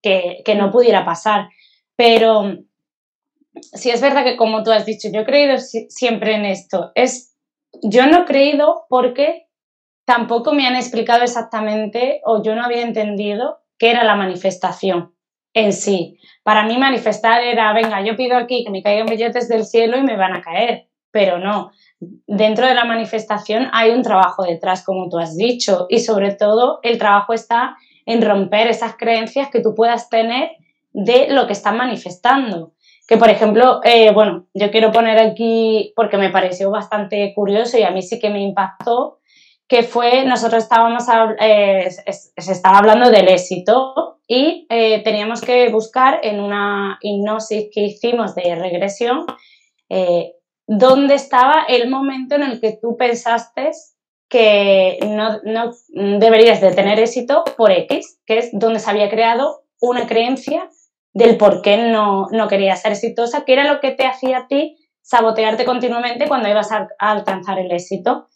que, 0.00 0.42
que 0.44 0.54
no 0.54 0.70
pudiera 0.70 1.04
pasar. 1.04 1.48
Pero 1.96 2.62
sí 3.54 3.90
es 3.90 4.00
verdad 4.00 4.24
que 4.24 4.36
como 4.36 4.62
tú 4.62 4.70
has 4.70 4.86
dicho, 4.86 5.08
yo 5.12 5.20
he 5.20 5.24
creído 5.24 5.56
siempre 5.58 6.34
en 6.34 6.44
esto. 6.44 6.92
Es, 6.94 7.36
yo 7.82 8.06
no 8.06 8.22
he 8.22 8.24
creído 8.24 8.86
porque 8.88 9.46
tampoco 10.04 10.52
me 10.52 10.66
han 10.66 10.76
explicado 10.76 11.22
exactamente 11.22 12.20
o 12.24 12.42
yo 12.42 12.54
no 12.54 12.64
había 12.64 12.82
entendido 12.82 13.60
qué 13.78 13.90
era 13.90 14.04
la 14.04 14.16
manifestación 14.16 15.14
en 15.54 15.72
sí. 15.72 16.18
Para 16.42 16.64
mí 16.64 16.78
manifestar 16.78 17.42
era, 17.42 17.72
venga, 17.72 18.02
yo 18.04 18.16
pido 18.16 18.36
aquí 18.36 18.64
que 18.64 18.70
me 18.70 18.82
caigan 18.82 19.06
billetes 19.06 19.48
del 19.48 19.64
cielo 19.64 19.98
y 19.98 20.02
me 20.02 20.16
van 20.16 20.34
a 20.34 20.42
caer. 20.42 20.88
pero 21.10 21.38
no. 21.38 21.72
Dentro 22.00 22.66
de 22.66 22.74
la 22.74 22.84
manifestación 22.84 23.68
hay 23.72 23.90
un 23.90 24.02
trabajo 24.02 24.44
detrás, 24.44 24.82
como 24.82 25.10
tú 25.10 25.18
has 25.18 25.36
dicho, 25.36 25.86
y 25.90 25.98
sobre 25.98 26.34
todo 26.34 26.80
el 26.82 26.96
trabajo 26.96 27.34
está 27.34 27.76
en 28.06 28.22
romper 28.22 28.66
esas 28.68 28.96
creencias 28.96 29.50
que 29.50 29.60
tú 29.60 29.74
puedas 29.74 30.08
tener 30.08 30.52
de 30.92 31.28
lo 31.28 31.46
que 31.46 31.52
estás 31.52 31.74
manifestando. 31.74 32.72
Que, 33.06 33.16
por 33.16 33.28
ejemplo, 33.28 33.80
eh, 33.84 34.12
bueno, 34.12 34.46
yo 34.54 34.70
quiero 34.70 34.92
poner 34.92 35.18
aquí, 35.18 35.92
porque 35.96 36.16
me 36.16 36.30
pareció 36.30 36.70
bastante 36.70 37.32
curioso 37.34 37.76
y 37.78 37.82
a 37.82 37.90
mí 37.90 38.02
sí 38.02 38.18
que 38.18 38.30
me 38.30 38.40
impactó, 38.40 39.18
que 39.68 39.82
fue, 39.82 40.24
nosotros 40.24 40.62
estábamos, 40.62 41.04
eh, 41.40 41.88
se 41.90 42.52
estaba 42.52 42.78
hablando 42.78 43.10
del 43.10 43.28
éxito 43.28 44.20
y 44.26 44.66
eh, 44.68 45.02
teníamos 45.02 45.40
que 45.40 45.68
buscar 45.70 46.20
en 46.22 46.40
una 46.40 46.98
hipnosis 47.00 47.68
que 47.72 47.82
hicimos 47.82 48.34
de 48.34 48.54
regresión 48.54 49.26
dónde 50.66 51.14
estaba 51.14 51.64
el 51.68 51.90
momento 51.90 52.34
en 52.36 52.44
el 52.44 52.60
que 52.60 52.78
tú 52.80 52.96
pensaste 52.96 53.72
que 54.32 54.98
no, 55.06 55.40
no, 55.44 55.72
deberías 56.18 56.62
de 56.62 56.72
tener 56.72 56.98
éxito 56.98 57.44
por 57.56 57.70
X, 57.70 58.18
que 58.24 58.38
es 58.38 58.50
donde 58.52 58.78
se 58.78 58.88
había 58.88 59.10
creado 59.10 59.64
una 59.78 60.06
creencia 60.06 60.70
del 61.14 61.36
por 61.36 61.62
qué 61.62 61.76
no, 61.76 62.26
no 62.30 62.48
querías 62.48 62.82
ser 62.82 62.92
exitosa, 62.92 63.44
que 63.44 63.52
era 63.52 63.64
lo 63.64 63.80
que 63.80 63.90
te 63.90 64.06
hacía 64.06 64.38
a 64.38 64.46
ti 64.46 64.78
sabotearte 65.02 65.64
continuamente 65.64 66.28
cuando 66.28 66.48
ibas 66.48 66.72
a, 66.72 66.88
alcanzar 66.98 67.58
el 67.58 67.70
éxito. 67.70 68.28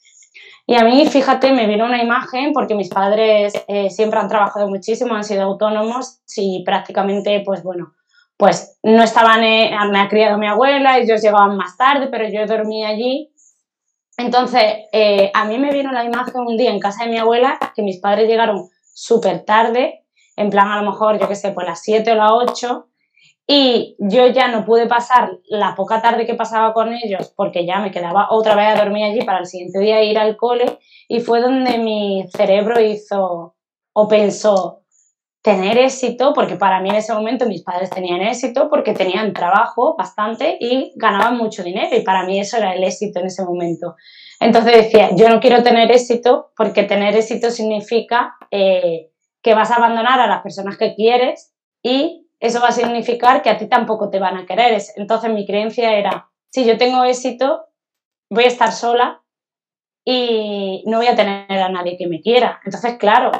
Y 0.66 0.74
a 0.74 0.84
mí, 0.84 1.06
fíjate, 1.06 1.52
me 1.52 1.66
vino 1.66 1.86
una 1.86 2.02
imagen 2.02 2.52
porque 2.52 2.74
mis 2.74 2.88
padres 2.88 3.54
eh, 3.68 3.88
siempre 3.88 4.18
han 4.18 4.28
trabajado 4.28 4.68
muchísimo, 4.68 5.14
han 5.14 5.22
sido 5.22 5.42
autónomos 5.42 6.20
y 6.36 6.64
prácticamente, 6.64 7.40
pues 7.46 7.62
bueno, 7.62 7.94
pues 8.36 8.78
no 8.82 9.02
estaban, 9.02 9.44
eh, 9.44 9.70
me 9.90 10.00
ha 10.00 10.08
criado 10.08 10.38
mi 10.38 10.48
abuela, 10.48 10.98
ellos 10.98 11.22
llegaban 11.22 11.56
más 11.56 11.76
tarde, 11.76 12.08
pero 12.10 12.28
yo 12.28 12.44
dormía 12.46 12.88
allí. 12.88 13.32
Entonces, 14.18 14.62
eh, 14.92 15.30
a 15.32 15.44
mí 15.44 15.58
me 15.58 15.70
vino 15.70 15.92
la 15.92 16.04
imagen 16.04 16.40
un 16.40 16.56
día 16.56 16.70
en 16.70 16.80
casa 16.80 17.04
de 17.04 17.10
mi 17.10 17.18
abuela 17.18 17.58
que 17.74 17.82
mis 17.82 18.00
padres 18.00 18.28
llegaron 18.28 18.68
súper 18.92 19.44
tarde, 19.44 20.05
en 20.36 20.50
plan 20.50 20.68
a 20.68 20.82
lo 20.82 20.90
mejor, 20.90 21.18
yo 21.18 21.28
qué 21.28 21.34
sé, 21.34 21.52
pues 21.52 21.66
las 21.66 21.82
7 21.82 22.12
o 22.12 22.14
las 22.14 22.30
8, 22.30 22.88
y 23.48 23.96
yo 23.98 24.26
ya 24.26 24.48
no 24.48 24.64
pude 24.64 24.86
pasar 24.86 25.38
la 25.48 25.74
poca 25.76 26.02
tarde 26.02 26.26
que 26.26 26.34
pasaba 26.34 26.72
con 26.72 26.92
ellos 26.92 27.32
porque 27.36 27.64
ya 27.64 27.78
me 27.78 27.92
quedaba 27.92 28.26
otra 28.30 28.56
vez 28.56 28.66
a 28.66 28.84
dormir 28.84 29.04
allí 29.04 29.24
para 29.24 29.38
el 29.38 29.46
siguiente 29.46 29.78
día 29.78 30.02
ir 30.02 30.18
al 30.18 30.36
cole 30.36 30.78
y 31.08 31.20
fue 31.20 31.40
donde 31.40 31.78
mi 31.78 32.26
cerebro 32.36 32.80
hizo 32.80 33.54
o 33.92 34.08
pensó, 34.08 34.82
tener 35.46 35.78
éxito, 35.78 36.32
porque 36.34 36.56
para 36.56 36.80
mí 36.80 36.88
en 36.88 36.96
ese 36.96 37.14
momento 37.14 37.46
mis 37.46 37.62
padres 37.62 37.88
tenían 37.88 38.20
éxito 38.20 38.68
porque 38.68 38.94
tenían 38.94 39.32
trabajo 39.32 39.94
bastante 39.96 40.58
y 40.58 40.92
ganaban 40.96 41.36
mucho 41.36 41.62
dinero 41.62 41.96
y 41.96 42.00
para 42.00 42.24
mí 42.24 42.40
eso 42.40 42.56
era 42.56 42.74
el 42.74 42.82
éxito 42.82 43.20
en 43.20 43.26
ese 43.26 43.44
momento. 43.44 43.94
Entonces 44.40 44.72
decía, 44.72 45.10
yo 45.14 45.28
no 45.28 45.38
quiero 45.38 45.62
tener 45.62 45.88
éxito 45.92 46.50
porque 46.56 46.82
tener 46.82 47.14
éxito 47.14 47.52
significa 47.52 48.34
eh, 48.50 49.12
que 49.46 49.54
vas 49.54 49.70
a 49.70 49.76
abandonar 49.76 50.18
a 50.18 50.26
las 50.26 50.42
personas 50.42 50.76
que 50.76 50.96
quieres 50.96 51.54
y 51.80 52.26
eso 52.40 52.60
va 52.60 52.70
a 52.70 52.72
significar 52.72 53.42
que 53.42 53.50
a 53.50 53.56
ti 53.56 53.68
tampoco 53.68 54.10
te 54.10 54.18
van 54.18 54.36
a 54.36 54.44
querer. 54.44 54.82
Entonces 54.96 55.30
mi 55.30 55.46
creencia 55.46 55.96
era, 55.96 56.28
si 56.52 56.64
yo 56.64 56.76
tengo 56.76 57.04
éxito, 57.04 57.66
voy 58.28 58.42
a 58.42 58.48
estar 58.48 58.72
sola 58.72 59.22
y 60.04 60.82
no 60.86 60.96
voy 60.96 61.06
a 61.06 61.14
tener 61.14 61.62
a 61.62 61.68
nadie 61.68 61.96
que 61.96 62.08
me 62.08 62.20
quiera. 62.20 62.60
Entonces, 62.64 62.96
claro, 62.98 63.30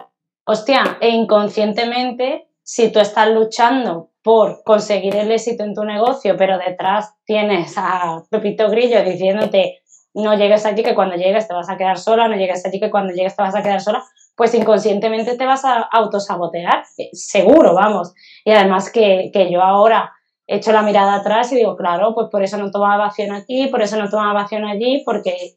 hostia, 0.46 0.96
e 1.00 1.08
inconscientemente, 1.08 2.50
si 2.62 2.92
tú 2.92 3.00
estás 3.00 3.28
luchando 3.30 4.12
por 4.22 4.62
conseguir 4.62 5.16
el 5.16 5.32
éxito 5.32 5.64
en 5.64 5.74
tu 5.74 5.82
negocio, 5.82 6.36
pero 6.36 6.56
detrás 6.56 7.16
tienes 7.24 7.74
a 7.78 8.22
Pepito 8.30 8.70
Grillo 8.70 9.02
diciéndote 9.02 9.80
no 10.14 10.34
llegues 10.34 10.64
allí 10.64 10.82
que 10.82 10.94
cuando 10.94 11.16
llegues 11.16 11.46
te 11.46 11.52
vas 11.52 11.68
a 11.68 11.76
quedar 11.76 11.98
sola, 11.98 12.26
no 12.28 12.36
llegues 12.36 12.64
allí 12.64 12.80
que 12.80 12.90
cuando 12.90 13.12
llegues 13.12 13.36
te 13.36 13.42
vas 13.42 13.54
a 13.54 13.62
quedar 13.62 13.82
sola, 13.82 14.02
pues 14.36 14.54
inconscientemente 14.54 15.36
te 15.36 15.46
vas 15.46 15.64
a 15.64 15.80
autosabotear, 15.80 16.84
eh, 16.98 17.08
seguro, 17.12 17.74
vamos. 17.74 18.14
Y 18.44 18.52
además 18.52 18.90
que, 18.90 19.30
que 19.32 19.50
yo 19.50 19.62
ahora 19.62 20.12
echo 20.46 20.72
la 20.72 20.82
mirada 20.82 21.16
atrás 21.16 21.50
y 21.52 21.56
digo, 21.56 21.76
claro, 21.76 22.14
pues 22.14 22.28
por 22.30 22.42
eso 22.42 22.56
no 22.58 22.70
tomaba 22.70 23.06
acción 23.06 23.32
aquí, 23.32 23.66
por 23.68 23.82
eso 23.82 23.96
no 23.96 24.08
tomaba 24.08 24.42
acción 24.42 24.64
allí, 24.64 25.02
porque 25.04 25.56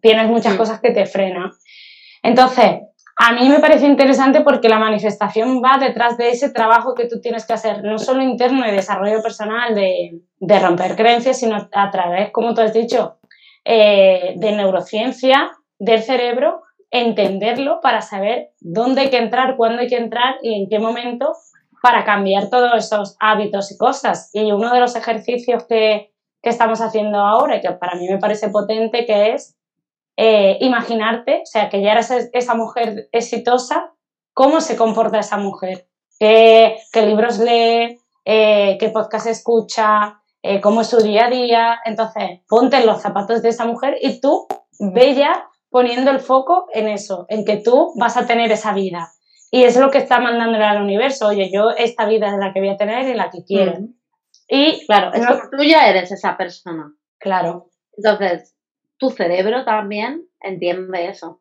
tienes 0.00 0.28
muchas 0.28 0.54
cosas 0.54 0.80
que 0.80 0.90
te 0.90 1.06
frenan. 1.06 1.50
Entonces, 2.22 2.82
a 3.20 3.32
mí 3.32 3.48
me 3.48 3.58
parece 3.58 3.86
interesante 3.86 4.42
porque 4.42 4.68
la 4.68 4.78
manifestación 4.78 5.60
va 5.62 5.78
detrás 5.78 6.16
de 6.16 6.30
ese 6.30 6.50
trabajo 6.50 6.94
que 6.94 7.08
tú 7.08 7.20
tienes 7.20 7.46
que 7.46 7.52
hacer, 7.52 7.82
no 7.82 7.98
solo 7.98 8.22
interno 8.22 8.64
de 8.64 8.72
desarrollo 8.72 9.20
personal, 9.22 9.74
de, 9.74 10.20
romper 10.60 10.94
creencias, 10.94 11.40
sino 11.40 11.68
a 11.72 11.90
través, 11.90 12.30
como 12.30 12.54
tú 12.54 12.60
has 12.60 12.72
dicho, 12.72 13.18
eh, 13.64 14.34
de 14.36 14.52
neurociencia 14.52 15.50
del 15.80 16.02
cerebro, 16.02 16.62
entenderlo 16.90 17.80
para 17.80 18.00
saber 18.00 18.50
dónde 18.60 19.02
hay 19.02 19.10
que 19.10 19.18
entrar, 19.18 19.56
cuándo 19.56 19.82
hay 19.82 19.88
que 19.88 19.96
entrar 19.96 20.36
y 20.42 20.54
en 20.54 20.68
qué 20.68 20.78
momento 20.78 21.32
para 21.82 22.04
cambiar 22.04 22.50
todos 22.50 22.72
esos 22.74 23.16
hábitos 23.20 23.70
y 23.72 23.76
cosas. 23.76 24.30
Y 24.32 24.52
uno 24.52 24.72
de 24.72 24.80
los 24.80 24.96
ejercicios 24.96 25.64
que, 25.66 26.12
que 26.42 26.50
estamos 26.50 26.80
haciendo 26.80 27.18
ahora 27.18 27.56
y 27.56 27.60
que 27.60 27.70
para 27.72 27.96
mí 27.96 28.08
me 28.08 28.18
parece 28.18 28.48
potente, 28.48 29.06
que 29.06 29.32
es 29.34 29.56
eh, 30.16 30.58
imaginarte, 30.60 31.42
o 31.42 31.46
sea, 31.46 31.68
que 31.68 31.80
ya 31.80 31.92
eres 31.92 32.10
esa 32.32 32.54
mujer 32.54 33.08
exitosa, 33.12 33.92
¿cómo 34.34 34.60
se 34.60 34.76
comporta 34.76 35.20
esa 35.20 35.36
mujer? 35.36 35.86
¿Qué, 36.18 36.80
libros 36.94 37.38
lee? 37.38 38.00
Eh, 38.24 38.76
¿Qué 38.80 38.88
podcast 38.88 39.28
escucha? 39.28 40.20
Eh, 40.42 40.60
¿Cómo 40.60 40.80
es 40.80 40.88
su 40.88 40.98
día 40.98 41.26
a 41.26 41.30
día? 41.30 41.78
Entonces, 41.84 42.40
ponte 42.48 42.78
en 42.78 42.86
los 42.86 43.00
zapatos 43.00 43.42
de 43.42 43.50
esa 43.50 43.64
mujer 43.64 43.96
y 44.00 44.20
tú 44.20 44.48
ya 44.80 45.48
poniendo 45.70 46.10
el 46.10 46.20
foco 46.20 46.66
en 46.72 46.88
eso, 46.88 47.26
en 47.28 47.44
que 47.44 47.56
tú 47.56 47.92
vas 47.98 48.16
a 48.16 48.26
tener 48.26 48.50
esa 48.52 48.72
vida. 48.72 49.10
Y 49.50 49.64
es 49.64 49.76
lo 49.76 49.90
que 49.90 49.98
está 49.98 50.20
mandándole 50.20 50.64
al 50.64 50.82
universo. 50.82 51.28
Oye, 51.28 51.50
yo 51.52 51.70
esta 51.70 52.06
vida 52.06 52.28
es 52.28 52.38
la 52.38 52.52
que 52.52 52.60
voy 52.60 52.68
a 52.68 52.76
tener 52.76 53.08
y 53.08 53.14
la 53.14 53.30
que 53.30 53.44
quiero. 53.44 53.80
Mm. 53.80 53.94
Y 54.48 54.86
claro, 54.86 55.12
es 55.12 55.26
tú 55.50 55.62
ya 55.64 55.88
eres 55.88 56.10
esa 56.12 56.36
persona. 56.36 56.94
Claro. 57.18 57.70
Entonces, 57.96 58.54
tu 58.98 59.10
cerebro 59.10 59.64
también 59.64 60.26
entiende 60.40 61.08
eso. 61.08 61.40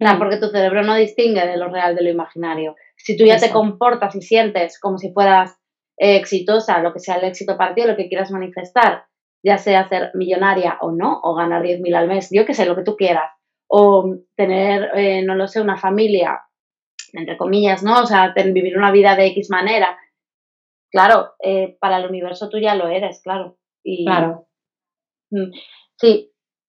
Mm. 0.00 0.18
porque 0.18 0.38
tu 0.38 0.48
cerebro 0.48 0.82
no 0.82 0.96
distingue 0.96 1.46
de 1.46 1.56
lo 1.56 1.68
real 1.68 1.94
de 1.94 2.02
lo 2.02 2.10
imaginario. 2.10 2.74
Si 2.96 3.16
tú 3.16 3.24
ya 3.24 3.38
te 3.38 3.50
comportas 3.50 4.14
y 4.14 4.22
sientes 4.22 4.78
como 4.80 4.98
si 4.98 5.12
fueras 5.12 5.56
eh, 5.96 6.16
exitosa, 6.16 6.80
lo 6.80 6.92
que 6.92 6.98
sea 6.98 7.16
el 7.16 7.24
éxito 7.24 7.56
para 7.56 7.74
ti, 7.74 7.82
lo 7.82 7.96
que 7.96 8.08
quieras 8.08 8.30
manifestar, 8.30 9.04
ya 9.42 9.58
sea 9.58 9.88
ser 9.88 10.10
millonaria 10.14 10.78
o 10.80 10.90
no, 10.90 11.20
o 11.22 11.34
ganar 11.34 11.62
10.000 11.62 11.94
al 11.94 12.08
mes, 12.08 12.28
yo 12.32 12.44
que 12.44 12.54
sé, 12.54 12.66
lo 12.66 12.74
que 12.74 12.82
tú 12.82 12.96
quieras, 12.96 13.30
o 13.76 14.18
tener, 14.36 14.88
eh, 14.94 15.22
no 15.24 15.34
lo 15.34 15.48
sé, 15.48 15.60
una 15.60 15.76
familia, 15.76 16.40
entre 17.12 17.36
comillas, 17.36 17.82
¿no? 17.82 18.02
O 18.02 18.06
sea, 18.06 18.32
vivir 18.32 18.78
una 18.78 18.92
vida 18.92 19.16
de 19.16 19.26
X 19.26 19.50
manera. 19.50 19.98
Claro, 20.92 21.32
eh, 21.42 21.76
para 21.80 21.96
el 21.96 22.06
universo 22.06 22.48
tú 22.48 22.60
ya 22.60 22.76
lo 22.76 22.86
eres, 22.86 23.20
claro. 23.20 23.58
Y, 23.82 24.04
claro. 24.04 24.46
Mm, 25.32 25.50
sí, 25.96 26.30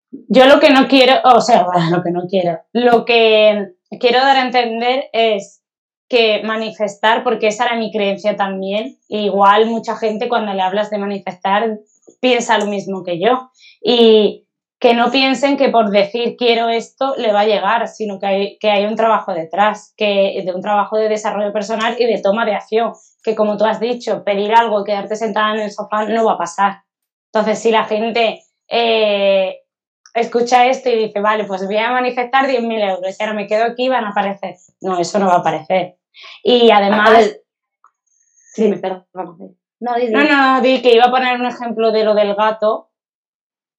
yo 0.10 0.48
lo 0.48 0.60
que 0.60 0.72
no 0.72 0.88
quiero, 0.88 1.22
o 1.24 1.40
sea, 1.40 1.68
lo 1.92 2.02
que 2.02 2.10
no 2.10 2.26
quiero, 2.28 2.62
lo 2.74 3.06
que 3.06 3.74
quiero 4.00 4.18
dar 4.18 4.38
a 4.38 4.46
entender 4.48 5.04
es 5.14 5.64
que 6.10 6.42
manifestar, 6.44 7.24
porque 7.24 7.50
esa 7.50 7.68
era 7.68 7.76
mi 7.76 7.92
creencia 7.92 8.36
también, 8.36 8.98
igual 9.08 9.68
mucha 9.68 9.96
gente 9.96 10.30
cuando 10.30 10.52
le 10.56 10.64
hablas 10.64 10.90
de 10.90 10.98
manifestar 10.98 11.78
piensa 12.20 12.58
lo 12.58 12.66
mismo 12.66 13.04
que 13.04 13.20
yo. 13.20 13.52
Y 13.84 14.47
que 14.80 14.94
no 14.94 15.10
piensen 15.12 15.58
que 15.58 15.70
por 15.70 15.90
decir 15.90 16.36
quiero 16.38 16.70
esto 16.70 17.16
le 17.18 17.32
va 17.34 17.42
a 17.42 17.46
llegar, 17.46 17.88
sino 17.88 18.20
que 18.20 18.26
hay, 18.28 18.58
que 18.60 18.70
hay 18.70 18.86
un 18.86 18.96
trabajo 18.96 19.34
detrás, 19.34 19.94
que 19.98 20.44
de 20.46 20.54
un 20.54 20.62
trabajo 20.62 20.98
de 20.98 21.10
desarrollo 21.10 21.52
personal 21.52 21.96
y 21.98 22.06
de 22.06 22.22
toma 22.22 22.46
de 22.46 22.54
acción, 22.54 22.94
que 23.24 23.36
como 23.36 23.58
tú 23.58 23.66
has 23.66 23.80
dicho, 23.80 24.24
pedir 24.24 24.54
algo, 24.54 24.84
quedarte 24.84 25.16
sentada 25.16 25.56
en 25.56 25.62
el 25.62 25.72
sofá 25.72 26.06
no 26.06 26.26
va 26.26 26.34
a 26.34 26.38
pasar. 26.38 26.84
Entonces, 27.34 27.60
si 27.60 27.72
la 27.72 27.86
gente 27.86 28.44
eh, 28.70 29.62
escucha 30.14 30.68
esto 30.68 30.90
y 30.90 31.06
dice, 31.06 31.20
vale, 31.22 31.46
pues 31.46 31.66
voy 31.66 31.78
a 31.78 31.92
manifestar 31.92 32.46
10.000 32.46 32.90
euros 32.90 33.16
y 33.20 33.24
ahora 33.24 33.34
me 33.34 33.48
quedo 33.48 33.66
aquí 33.66 33.90
van 33.90 34.06
a 34.06 34.10
aparecer. 34.10 34.56
No, 34.82 35.00
eso 35.00 35.18
no 35.18 35.28
va 35.28 35.36
a 35.36 35.40
aparecer. 35.40 35.98
Y 36.44 36.70
además... 36.70 37.36
Sí, 38.54 38.74
perdón. 38.76 39.06
No, 39.80 39.96
no, 40.10 40.24
no, 40.24 40.62
di 40.62 40.82
que 40.82 40.96
iba 40.96 41.06
a 41.06 41.12
poner 41.12 41.40
un 41.40 41.46
ejemplo 41.46 41.92
de 41.92 42.04
lo 42.04 42.16
del 42.16 42.34
gato. 42.36 42.92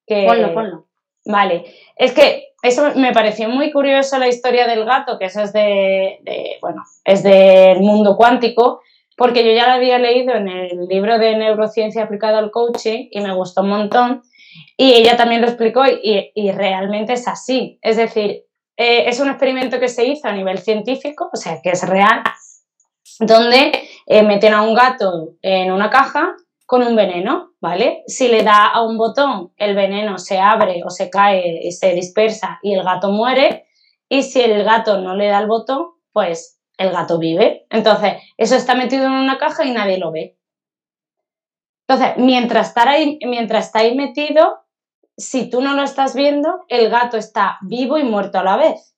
Que... 0.06 0.24
Ponlo, 0.26 0.54
ponlo. 0.54 0.87
Vale, 1.28 1.66
es 1.94 2.12
que 2.12 2.54
eso 2.62 2.92
me 2.96 3.12
pareció 3.12 3.50
muy 3.50 3.70
curioso 3.70 4.18
la 4.18 4.28
historia 4.28 4.66
del 4.66 4.86
gato, 4.86 5.18
que 5.18 5.26
eso 5.26 5.42
es 5.42 5.52
de, 5.52 6.20
de 6.22 6.56
bueno, 6.62 6.82
es 7.04 7.22
del 7.22 7.80
mundo 7.80 8.16
cuántico, 8.16 8.80
porque 9.14 9.44
yo 9.44 9.52
ya 9.52 9.66
lo 9.66 9.74
había 9.74 9.98
leído 9.98 10.34
en 10.34 10.48
el 10.48 10.86
libro 10.88 11.18
de 11.18 11.36
neurociencia 11.36 12.04
aplicada 12.04 12.38
al 12.38 12.50
coaching 12.50 13.08
y 13.10 13.20
me 13.20 13.34
gustó 13.34 13.60
un 13.60 13.68
montón. 13.68 14.22
Y 14.78 14.94
ella 14.94 15.18
también 15.18 15.42
lo 15.42 15.48
explicó 15.48 15.82
y, 15.86 16.50
realmente 16.52 17.12
es 17.12 17.28
así. 17.28 17.78
Es 17.82 17.98
decir, 17.98 18.44
eh, 18.78 19.04
es 19.06 19.20
un 19.20 19.28
experimento 19.28 19.78
que 19.78 19.88
se 19.88 20.06
hizo 20.06 20.28
a 20.28 20.32
nivel 20.32 20.58
científico, 20.58 21.28
o 21.30 21.36
sea, 21.36 21.60
que 21.62 21.70
es 21.70 21.86
real, 21.86 22.22
donde 23.20 23.72
eh, 24.06 24.22
meten 24.22 24.54
a 24.54 24.62
un 24.62 24.74
gato 24.74 25.34
en 25.42 25.72
una 25.72 25.90
caja 25.90 26.34
con 26.68 26.82
un 26.82 26.94
veneno, 26.96 27.54
¿vale? 27.62 28.02
Si 28.08 28.28
le 28.28 28.42
da 28.42 28.66
a 28.66 28.82
un 28.82 28.98
botón, 28.98 29.54
el 29.56 29.74
veneno 29.74 30.18
se 30.18 30.38
abre 30.38 30.82
o 30.84 30.90
se 30.90 31.08
cae 31.08 31.60
y 31.62 31.72
se 31.72 31.94
dispersa 31.94 32.58
y 32.62 32.74
el 32.74 32.84
gato 32.84 33.10
muere. 33.10 33.68
Y 34.06 34.22
si 34.22 34.42
el 34.42 34.62
gato 34.64 35.00
no 35.00 35.16
le 35.16 35.28
da 35.28 35.38
el 35.38 35.46
botón, 35.46 35.86
pues 36.12 36.60
el 36.76 36.90
gato 36.90 37.18
vive. 37.18 37.66
Entonces, 37.70 38.16
eso 38.36 38.54
está 38.54 38.74
metido 38.74 39.06
en 39.06 39.12
una 39.12 39.38
caja 39.38 39.64
y 39.64 39.70
nadie 39.70 39.96
lo 39.96 40.12
ve. 40.12 40.36
Entonces, 41.86 42.18
mientras 42.18 42.68
está 42.68 43.78
ahí, 43.80 43.96
metido, 43.96 44.58
si 45.16 45.48
tú 45.48 45.62
no 45.62 45.72
lo 45.72 45.82
estás 45.82 46.14
viendo, 46.14 46.66
el 46.68 46.90
gato 46.90 47.16
está 47.16 47.56
vivo 47.62 47.96
y 47.96 48.04
muerto 48.04 48.40
a 48.40 48.44
la 48.44 48.58
vez. 48.58 48.94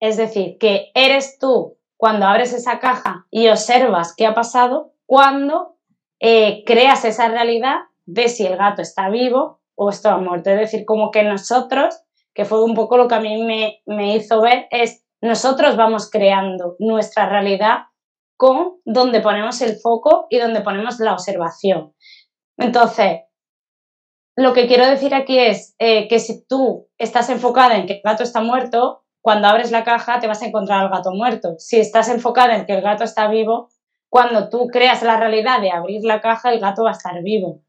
Es 0.00 0.16
decir, 0.16 0.56
que 0.56 0.90
eres 0.94 1.38
tú 1.38 1.76
cuando 1.98 2.24
abres 2.24 2.54
esa 2.54 2.78
caja 2.78 3.26
y 3.30 3.48
observas 3.48 4.14
qué 4.16 4.24
ha 4.24 4.32
pasado, 4.32 4.94
cuando 5.04 5.71
eh, 6.24 6.62
creas 6.64 7.04
esa 7.04 7.28
realidad 7.28 7.80
de 8.06 8.28
si 8.28 8.46
el 8.46 8.56
gato 8.56 8.80
está 8.80 9.10
vivo 9.10 9.60
o 9.74 9.90
está 9.90 10.16
muerto. 10.18 10.50
Es 10.50 10.60
decir, 10.60 10.84
como 10.86 11.10
que 11.10 11.24
nosotros, 11.24 12.00
que 12.32 12.44
fue 12.44 12.62
un 12.62 12.74
poco 12.74 12.96
lo 12.96 13.08
que 13.08 13.16
a 13.16 13.20
mí 13.20 13.42
me, 13.42 13.82
me 13.86 14.14
hizo 14.14 14.40
ver, 14.40 14.68
es 14.70 15.04
nosotros 15.20 15.76
vamos 15.76 16.08
creando 16.10 16.76
nuestra 16.78 17.28
realidad 17.28 17.86
con 18.36 18.80
donde 18.84 19.20
ponemos 19.20 19.60
el 19.62 19.76
foco 19.76 20.26
y 20.30 20.38
donde 20.38 20.60
ponemos 20.60 21.00
la 21.00 21.12
observación. 21.12 21.92
Entonces, 22.56 23.22
lo 24.36 24.52
que 24.52 24.68
quiero 24.68 24.86
decir 24.86 25.14
aquí 25.14 25.38
es 25.38 25.74
eh, 25.78 26.06
que 26.06 26.20
si 26.20 26.46
tú 26.46 26.88
estás 26.98 27.30
enfocada 27.30 27.76
en 27.76 27.86
que 27.86 27.94
el 27.94 28.00
gato 28.02 28.22
está 28.22 28.40
muerto, 28.40 29.04
cuando 29.20 29.48
abres 29.48 29.72
la 29.72 29.84
caja 29.84 30.20
te 30.20 30.28
vas 30.28 30.42
a 30.42 30.46
encontrar 30.46 30.84
al 30.84 30.90
gato 30.90 31.10
muerto. 31.12 31.54
Si 31.58 31.80
estás 31.80 32.08
enfocada 32.08 32.56
en 32.56 32.64
que 32.64 32.74
el 32.74 32.82
gato 32.82 33.02
está 33.02 33.28
vivo, 33.28 33.68
cuando 34.12 34.50
tú 34.50 34.66
creas 34.66 35.02
la 35.02 35.16
realidad 35.16 35.62
de 35.62 35.70
abrir 35.70 36.04
la 36.04 36.20
caja, 36.20 36.52
el 36.52 36.60
gato 36.60 36.84
va 36.84 36.90
a 36.90 36.92
estar 36.92 37.22
vivo. 37.22 37.62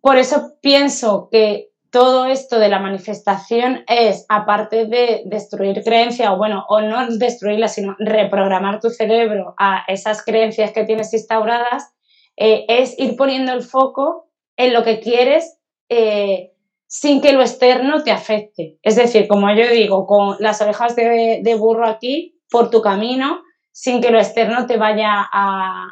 Por 0.00 0.16
eso 0.16 0.52
pienso 0.62 1.28
que 1.32 1.70
todo 1.90 2.26
esto 2.26 2.60
de 2.60 2.68
la 2.68 2.78
manifestación 2.78 3.82
es, 3.88 4.24
aparte 4.28 4.86
de 4.86 5.22
destruir 5.26 5.82
creencias, 5.82 6.30
o 6.30 6.36
bueno, 6.36 6.64
o 6.68 6.80
no 6.80 7.08
destruirla, 7.16 7.66
sino 7.66 7.96
reprogramar 7.98 8.78
tu 8.78 8.88
cerebro 8.90 9.56
a 9.58 9.82
esas 9.88 10.24
creencias 10.24 10.70
que 10.70 10.84
tienes 10.84 11.12
instauradas, 11.12 11.92
eh, 12.36 12.64
es 12.68 12.96
ir 13.00 13.16
poniendo 13.16 13.52
el 13.52 13.62
foco 13.62 14.28
en 14.56 14.72
lo 14.72 14.84
que 14.84 15.00
quieres 15.00 15.58
eh, 15.88 16.52
sin 16.86 17.20
que 17.20 17.32
lo 17.32 17.40
externo 17.40 18.04
te 18.04 18.12
afecte. 18.12 18.78
Es 18.80 18.94
decir, 18.94 19.26
como 19.26 19.52
yo 19.52 19.68
digo, 19.72 20.06
con 20.06 20.36
las 20.38 20.62
orejas 20.62 20.94
de 20.94 21.56
burro 21.58 21.88
aquí, 21.88 22.38
por 22.48 22.70
tu 22.70 22.80
camino, 22.80 23.40
sin 23.72 24.00
que 24.00 24.10
lo 24.10 24.18
externo 24.18 24.66
te 24.66 24.76
vaya 24.76 25.28
a, 25.32 25.88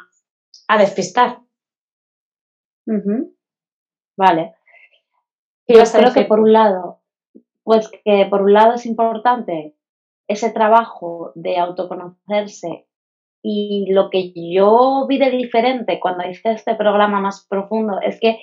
despistar. 0.77 1.39
Vale. 4.17 4.53
Yo 5.67 5.83
creo 5.83 6.13
que 6.13 6.25
por 6.25 6.39
un 6.39 6.53
lado, 6.53 7.01
pues 7.63 7.89
que 8.05 8.25
por 8.29 8.43
un 8.43 8.53
lado 8.53 8.75
es 8.75 8.85
importante 8.85 9.75
ese 10.27 10.51
trabajo 10.51 11.31
de 11.35 11.57
autoconocerse 11.57 12.87
y 13.43 13.91
lo 13.91 14.09
que 14.09 14.31
yo 14.35 15.05
vi 15.07 15.17
de 15.17 15.31
diferente 15.31 15.99
cuando 15.99 16.29
hice 16.29 16.51
este 16.51 16.75
programa 16.75 17.19
más 17.19 17.45
profundo 17.47 17.99
es 18.01 18.19
que 18.19 18.39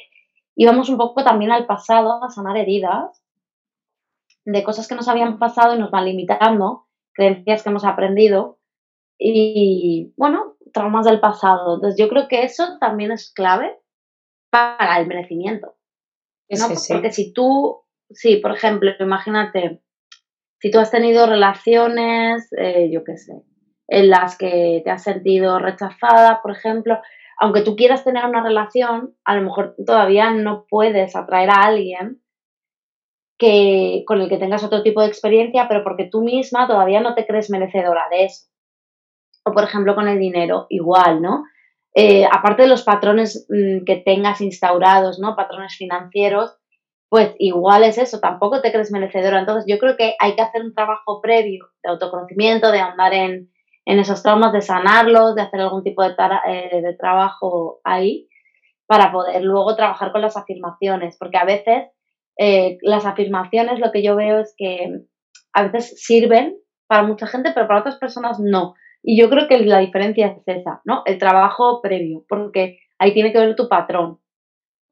íbamos 0.57 0.89
un 0.89 0.99
poco 0.99 1.23
también 1.25 1.53
al 1.53 1.67
pasado 1.67 2.23
a 2.23 2.31
sanar 2.31 2.57
heridas 2.57 3.23
de 4.45 4.63
cosas 4.65 4.89
que 4.89 4.95
nos 4.95 5.09
habían 5.09 5.39
pasado 5.39 5.75
y 5.75 5.79
nos 5.79 5.91
van 5.91 6.07
limitando, 6.07 6.87
creencias 7.13 7.63
que 7.63 7.69
hemos 7.69 7.85
aprendido 7.85 8.58
y, 9.19 10.13
bueno, 10.17 10.57
traumas 10.73 11.07
del 11.07 11.21
pasado. 11.21 11.75
Entonces, 11.75 11.99
yo 11.99 12.09
creo 12.09 12.29
que 12.29 12.45
eso 12.45 12.79
también 12.81 13.13
es 13.13 13.33
clave 13.33 13.77
para 14.51 14.99
el 14.99 15.07
merecimiento. 15.07 15.75
¿no? 16.49 16.69
Porque 16.89 17.11
si 17.11 17.33
tú, 17.33 17.83
sí, 18.11 18.37
por 18.37 18.53
ejemplo, 18.53 18.91
imagínate, 19.01 19.83
si 20.61 20.71
tú 20.71 20.79
has 20.79 20.91
tenido 20.91 21.27
relaciones, 21.27 22.49
eh, 22.57 22.91
yo 22.93 23.05
qué 23.05 23.17
sé, 23.19 23.43
en 23.89 24.11
las 24.11 24.39
que 24.39 24.81
te 24.85 24.91
has 24.91 25.03
sentido 25.03 25.59
rechazada, 25.59 26.41
por 26.43 26.53
ejemplo, 26.53 26.99
aunque 27.39 27.63
tú 27.63 27.77
quieras 27.77 28.05
tener 28.05 28.25
una 28.25 28.43
relación, 28.43 29.15
a 29.25 29.37
lo 29.37 29.43
mejor 29.43 29.77
todavía 29.85 30.31
no 30.31 30.67
puedes 30.69 31.15
atraer 31.15 31.51
a 31.51 31.63
alguien 31.63 32.23
que, 33.39 34.05
con 34.07 34.21
el 34.21 34.29
que 34.29 34.39
tengas 34.39 34.65
otro 34.65 34.83
tipo 34.83 35.01
de 35.01 35.09
experiencia, 35.09 35.69
pero 35.69 35.85
porque 35.85 36.09
tú 36.11 36.23
misma 36.23 36.67
todavía 36.67 37.01
no 37.01 37.15
te 37.15 37.27
crees 37.27 37.51
merecedora 37.51 38.07
de 38.11 38.25
eso 38.25 38.49
por 39.53 39.65
ejemplo 39.65 39.95
con 39.95 40.09
el 40.09 40.19
dinero, 40.19 40.67
igual, 40.69 41.23
¿no? 41.23 41.45
Eh, 41.95 42.27
aparte 42.31 42.63
de 42.63 42.69
los 42.69 42.85
patrones 42.85 43.47
mm, 43.49 43.85
que 43.85 43.97
tengas 43.97 44.41
instaurados, 44.41 45.19
¿no? 45.19 45.37
Patrones 45.37 45.75
financieros, 45.77 46.57
pues 47.09 47.35
igual 47.39 47.85
es 47.85 47.99
eso, 47.99 48.21
tampoco 48.21 48.61
te 48.61 48.71
crees 48.71 48.93
merecedora. 48.93 49.41
Entonces 49.41 49.65
yo 49.67 49.79
creo 49.79 49.97
que 49.97 50.15
hay 50.21 50.35
que 50.37 50.43
hacer 50.43 50.63
un 50.63 50.75
trabajo 50.75 51.21
previo 51.21 51.69
de 51.83 51.91
autoconocimiento, 51.91 52.71
de 52.71 52.81
andar 52.81 53.15
en, 53.15 53.51
esos 53.85 54.23
traumas, 54.23 54.53
de 54.53 54.61
sanarlos, 54.61 55.35
de 55.35 55.43
hacer 55.43 55.61
algún 55.61 55.83
tipo 55.83 56.03
de, 56.03 56.15
eh, 56.47 56.83
de 56.83 56.95
trabajo 56.95 57.81
ahí 57.85 58.29
para 58.87 59.11
poder 59.11 59.43
luego 59.43 59.77
trabajar 59.77 60.13
con 60.13 60.21
las 60.21 60.37
afirmaciones, 60.37 61.17
porque 61.19 61.39
a 61.39 61.45
veces 61.45 61.89
eh, 62.39 62.79
las 62.83 63.07
afirmaciones 63.07 63.81
lo 63.81 63.91
que 63.91 64.03
yo 64.03 64.15
veo 64.15 64.41
es 64.41 64.55
que 64.57 65.03
a 65.53 65.65
veces 65.65 65.95
sirven 66.03 66.57
para 66.87 67.03
mucha 67.03 67.27
gente, 67.27 67.51
pero 67.55 67.67
para 67.67 67.81
otras 67.81 67.97
personas 67.97 68.39
no. 68.39 68.75
Y 69.11 69.19
yo 69.19 69.31
creo 69.31 69.49
que 69.49 69.59
la 69.65 69.79
diferencia 69.79 70.27
es 70.27 70.43
esa, 70.45 70.83
¿no? 70.85 71.01
El 71.07 71.17
trabajo 71.17 71.81
previo, 71.81 72.27
porque 72.29 72.79
ahí 72.99 73.15
tiene 73.15 73.33
que 73.33 73.39
ver 73.39 73.57
tu 73.57 73.67
patrón. 73.67 74.19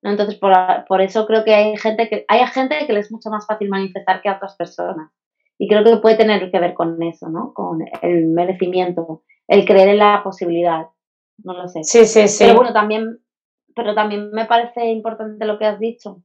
Entonces, 0.02 0.36
por, 0.36 1.02
eso 1.02 1.26
creo 1.26 1.44
que 1.44 1.54
hay 1.54 1.76
gente 1.76 2.08
que 2.08 2.24
hay 2.26 2.46
gente 2.46 2.86
que 2.86 2.94
le 2.94 3.00
es 3.00 3.12
mucho 3.12 3.28
más 3.28 3.46
fácil 3.46 3.68
manifestar 3.68 4.22
que 4.22 4.30
a 4.30 4.36
otras 4.36 4.56
personas. 4.56 5.12
Y 5.58 5.68
creo 5.68 5.84
que 5.84 5.98
puede 5.98 6.16
tener 6.16 6.50
que 6.50 6.58
ver 6.58 6.72
con 6.72 7.02
eso, 7.02 7.28
¿no? 7.28 7.52
Con 7.52 7.84
el 8.00 8.28
merecimiento, 8.28 9.22
el 9.48 9.66
creer 9.66 9.90
en 9.90 9.98
la 9.98 10.22
posibilidad. 10.24 10.86
No 11.44 11.52
lo 11.52 11.68
sé. 11.68 11.84
Sí, 11.84 12.06
sí, 12.06 12.26
sí. 12.26 12.44
Pero 12.44 12.56
bueno, 12.56 12.72
también, 12.72 13.18
pero 13.74 13.94
también 13.94 14.30
me 14.30 14.46
parece 14.46 14.86
importante 14.86 15.44
lo 15.44 15.58
que 15.58 15.66
has 15.66 15.78
dicho, 15.78 16.22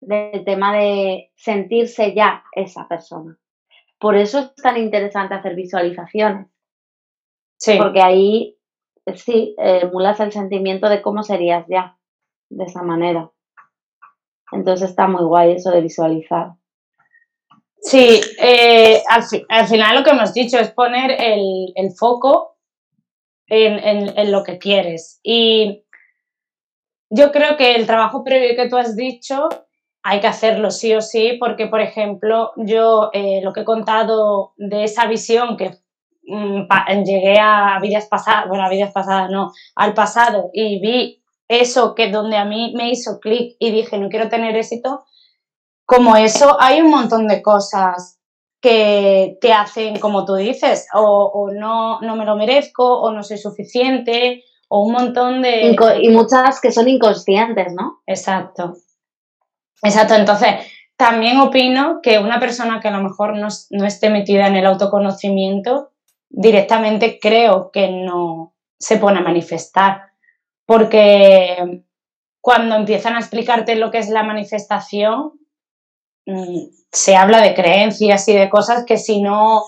del 0.00 0.44
tema 0.44 0.72
de 0.76 1.32
sentirse 1.34 2.14
ya 2.14 2.44
esa 2.52 2.86
persona. 2.86 3.36
Por 3.98 4.16
eso 4.16 4.38
es 4.38 4.54
tan 4.54 4.76
interesante 4.76 5.34
hacer 5.34 5.56
visualizaciones, 5.56 6.51
porque 7.78 8.00
ahí 8.00 8.58
sí, 9.14 9.54
emulas 9.58 10.20
el 10.20 10.32
sentimiento 10.32 10.88
de 10.88 11.02
cómo 11.02 11.22
serías 11.22 11.66
ya, 11.68 11.98
de 12.50 12.64
esa 12.64 12.82
manera. 12.82 13.30
Entonces 14.52 14.90
está 14.90 15.08
muy 15.08 15.24
guay 15.24 15.52
eso 15.52 15.70
de 15.70 15.80
visualizar. 15.80 16.52
Sí, 17.80 18.20
eh, 18.40 19.02
al, 19.08 19.66
final 19.66 19.96
lo 19.96 20.04
que 20.04 20.10
hemos 20.10 20.32
dicho 20.32 20.56
es 20.58 20.70
poner 20.70 21.16
el, 21.18 21.90
foco 21.98 22.56
en, 23.48 24.16
en, 24.16 24.30
lo 24.30 24.44
que 24.44 24.58
quieres. 24.58 25.18
Y 25.22 25.84
yo 27.10 27.32
creo 27.32 27.56
que 27.56 27.74
el 27.74 27.86
trabajo 27.86 28.22
previo 28.22 28.54
que 28.54 28.68
tú 28.68 28.76
has 28.76 28.94
dicho 28.94 29.48
hay 30.04 30.20
que 30.20 30.28
hacerlo 30.28 30.70
sí 30.70 30.94
o 30.94 31.00
sí, 31.00 31.36
porque, 31.38 31.66
por 31.66 31.80
ejemplo, 31.80 32.52
yo 32.56 33.10
eh, 33.12 33.40
lo 33.42 33.52
que 33.52 33.60
he 33.60 33.64
contado 33.64 34.52
de 34.56 34.84
esa 34.84 35.06
visión 35.06 35.56
que 35.56 35.72
llegué 37.04 37.38
a 37.40 37.78
vidas 37.80 38.06
pasadas, 38.06 38.48
bueno, 38.48 38.64
a 38.64 38.68
vidas 38.68 38.92
pasadas 38.92 39.30
no, 39.30 39.52
al 39.76 39.94
pasado 39.94 40.50
y 40.52 40.80
vi 40.80 41.22
eso 41.48 41.94
que 41.94 42.10
donde 42.10 42.36
a 42.36 42.44
mí 42.44 42.72
me 42.76 42.90
hizo 42.90 43.20
clic 43.20 43.56
y 43.58 43.70
dije, 43.70 43.98
no 43.98 44.08
quiero 44.08 44.28
tener 44.28 44.56
éxito, 44.56 45.04
como 45.84 46.16
eso 46.16 46.56
hay 46.60 46.80
un 46.80 46.90
montón 46.90 47.28
de 47.28 47.42
cosas 47.42 48.18
que 48.60 49.36
te 49.40 49.52
hacen, 49.52 49.98
como 49.98 50.24
tú 50.24 50.36
dices, 50.36 50.86
o, 50.94 51.50
no, 51.52 52.00
no 52.00 52.16
me 52.16 52.24
lo 52.24 52.36
merezco, 52.36 53.00
o 53.00 53.10
no 53.10 53.22
soy 53.22 53.36
suficiente, 53.36 54.44
o 54.68 54.86
un 54.86 54.92
montón 54.92 55.42
de... 55.42 55.76
Y 56.00 56.08
muchas 56.10 56.60
que 56.60 56.70
son 56.70 56.88
inconscientes, 56.88 57.74
¿no? 57.74 58.00
Exacto. 58.06 58.74
Exacto, 59.82 60.14
entonces 60.14 60.54
también 60.96 61.40
opino 61.40 61.98
que 62.02 62.20
una 62.20 62.38
persona 62.38 62.80
que 62.80 62.88
a 62.88 62.96
lo 62.96 63.02
mejor 63.02 63.36
no, 63.36 63.48
no 63.70 63.84
esté 63.84 64.08
metida 64.08 64.46
en 64.46 64.54
el 64.54 64.66
autoconocimiento 64.66 65.91
directamente 66.32 67.18
creo 67.20 67.70
que 67.70 67.88
no 67.88 68.54
se 68.78 68.96
pone 68.96 69.18
a 69.18 69.22
manifestar, 69.22 70.02
porque 70.66 71.84
cuando 72.40 72.74
empiezan 72.74 73.14
a 73.14 73.20
explicarte 73.20 73.76
lo 73.76 73.90
que 73.90 73.98
es 73.98 74.08
la 74.08 74.24
manifestación, 74.24 75.32
mm, 76.26 76.64
se 76.90 77.16
habla 77.16 77.40
de 77.40 77.54
creencias 77.54 78.26
y 78.28 78.34
de 78.34 78.50
cosas 78.50 78.84
que 78.84 78.96
si 78.96 79.22
no, 79.22 79.62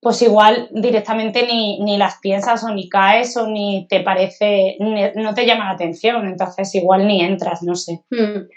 pues 0.00 0.20
igual 0.22 0.68
directamente 0.72 1.46
ni, 1.46 1.80
ni 1.80 1.96
las 1.96 2.18
piensas 2.18 2.62
o 2.64 2.68
ni 2.68 2.88
caes 2.88 3.36
o 3.36 3.46
ni 3.46 3.86
te 3.88 4.00
parece, 4.00 4.76
no 4.78 5.34
te 5.34 5.46
llama 5.46 5.64
la 5.64 5.72
atención, 5.72 6.26
entonces 6.26 6.74
igual 6.74 7.06
ni 7.06 7.22
entras, 7.22 7.62
no 7.62 7.74
sé. 7.74 8.02
Hmm. 8.10 8.48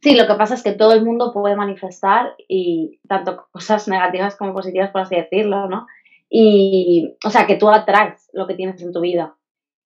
Sí, 0.00 0.16
lo 0.16 0.26
que 0.26 0.34
pasa 0.34 0.54
es 0.54 0.64
que 0.64 0.72
todo 0.72 0.94
el 0.94 1.04
mundo 1.04 1.32
puede 1.32 1.54
manifestar 1.54 2.34
y 2.48 2.98
tanto 3.06 3.46
cosas 3.52 3.86
negativas 3.86 4.34
como 4.34 4.52
positivas, 4.52 4.90
por 4.90 5.02
así 5.02 5.14
decirlo, 5.14 5.68
¿no? 5.68 5.86
Y, 6.34 7.14
o 7.22 7.28
sea, 7.28 7.46
que 7.46 7.56
tú 7.56 7.68
atraes 7.68 8.30
lo 8.32 8.46
que 8.46 8.54
tienes 8.54 8.80
en 8.80 8.90
tu 8.90 9.00
vida. 9.00 9.36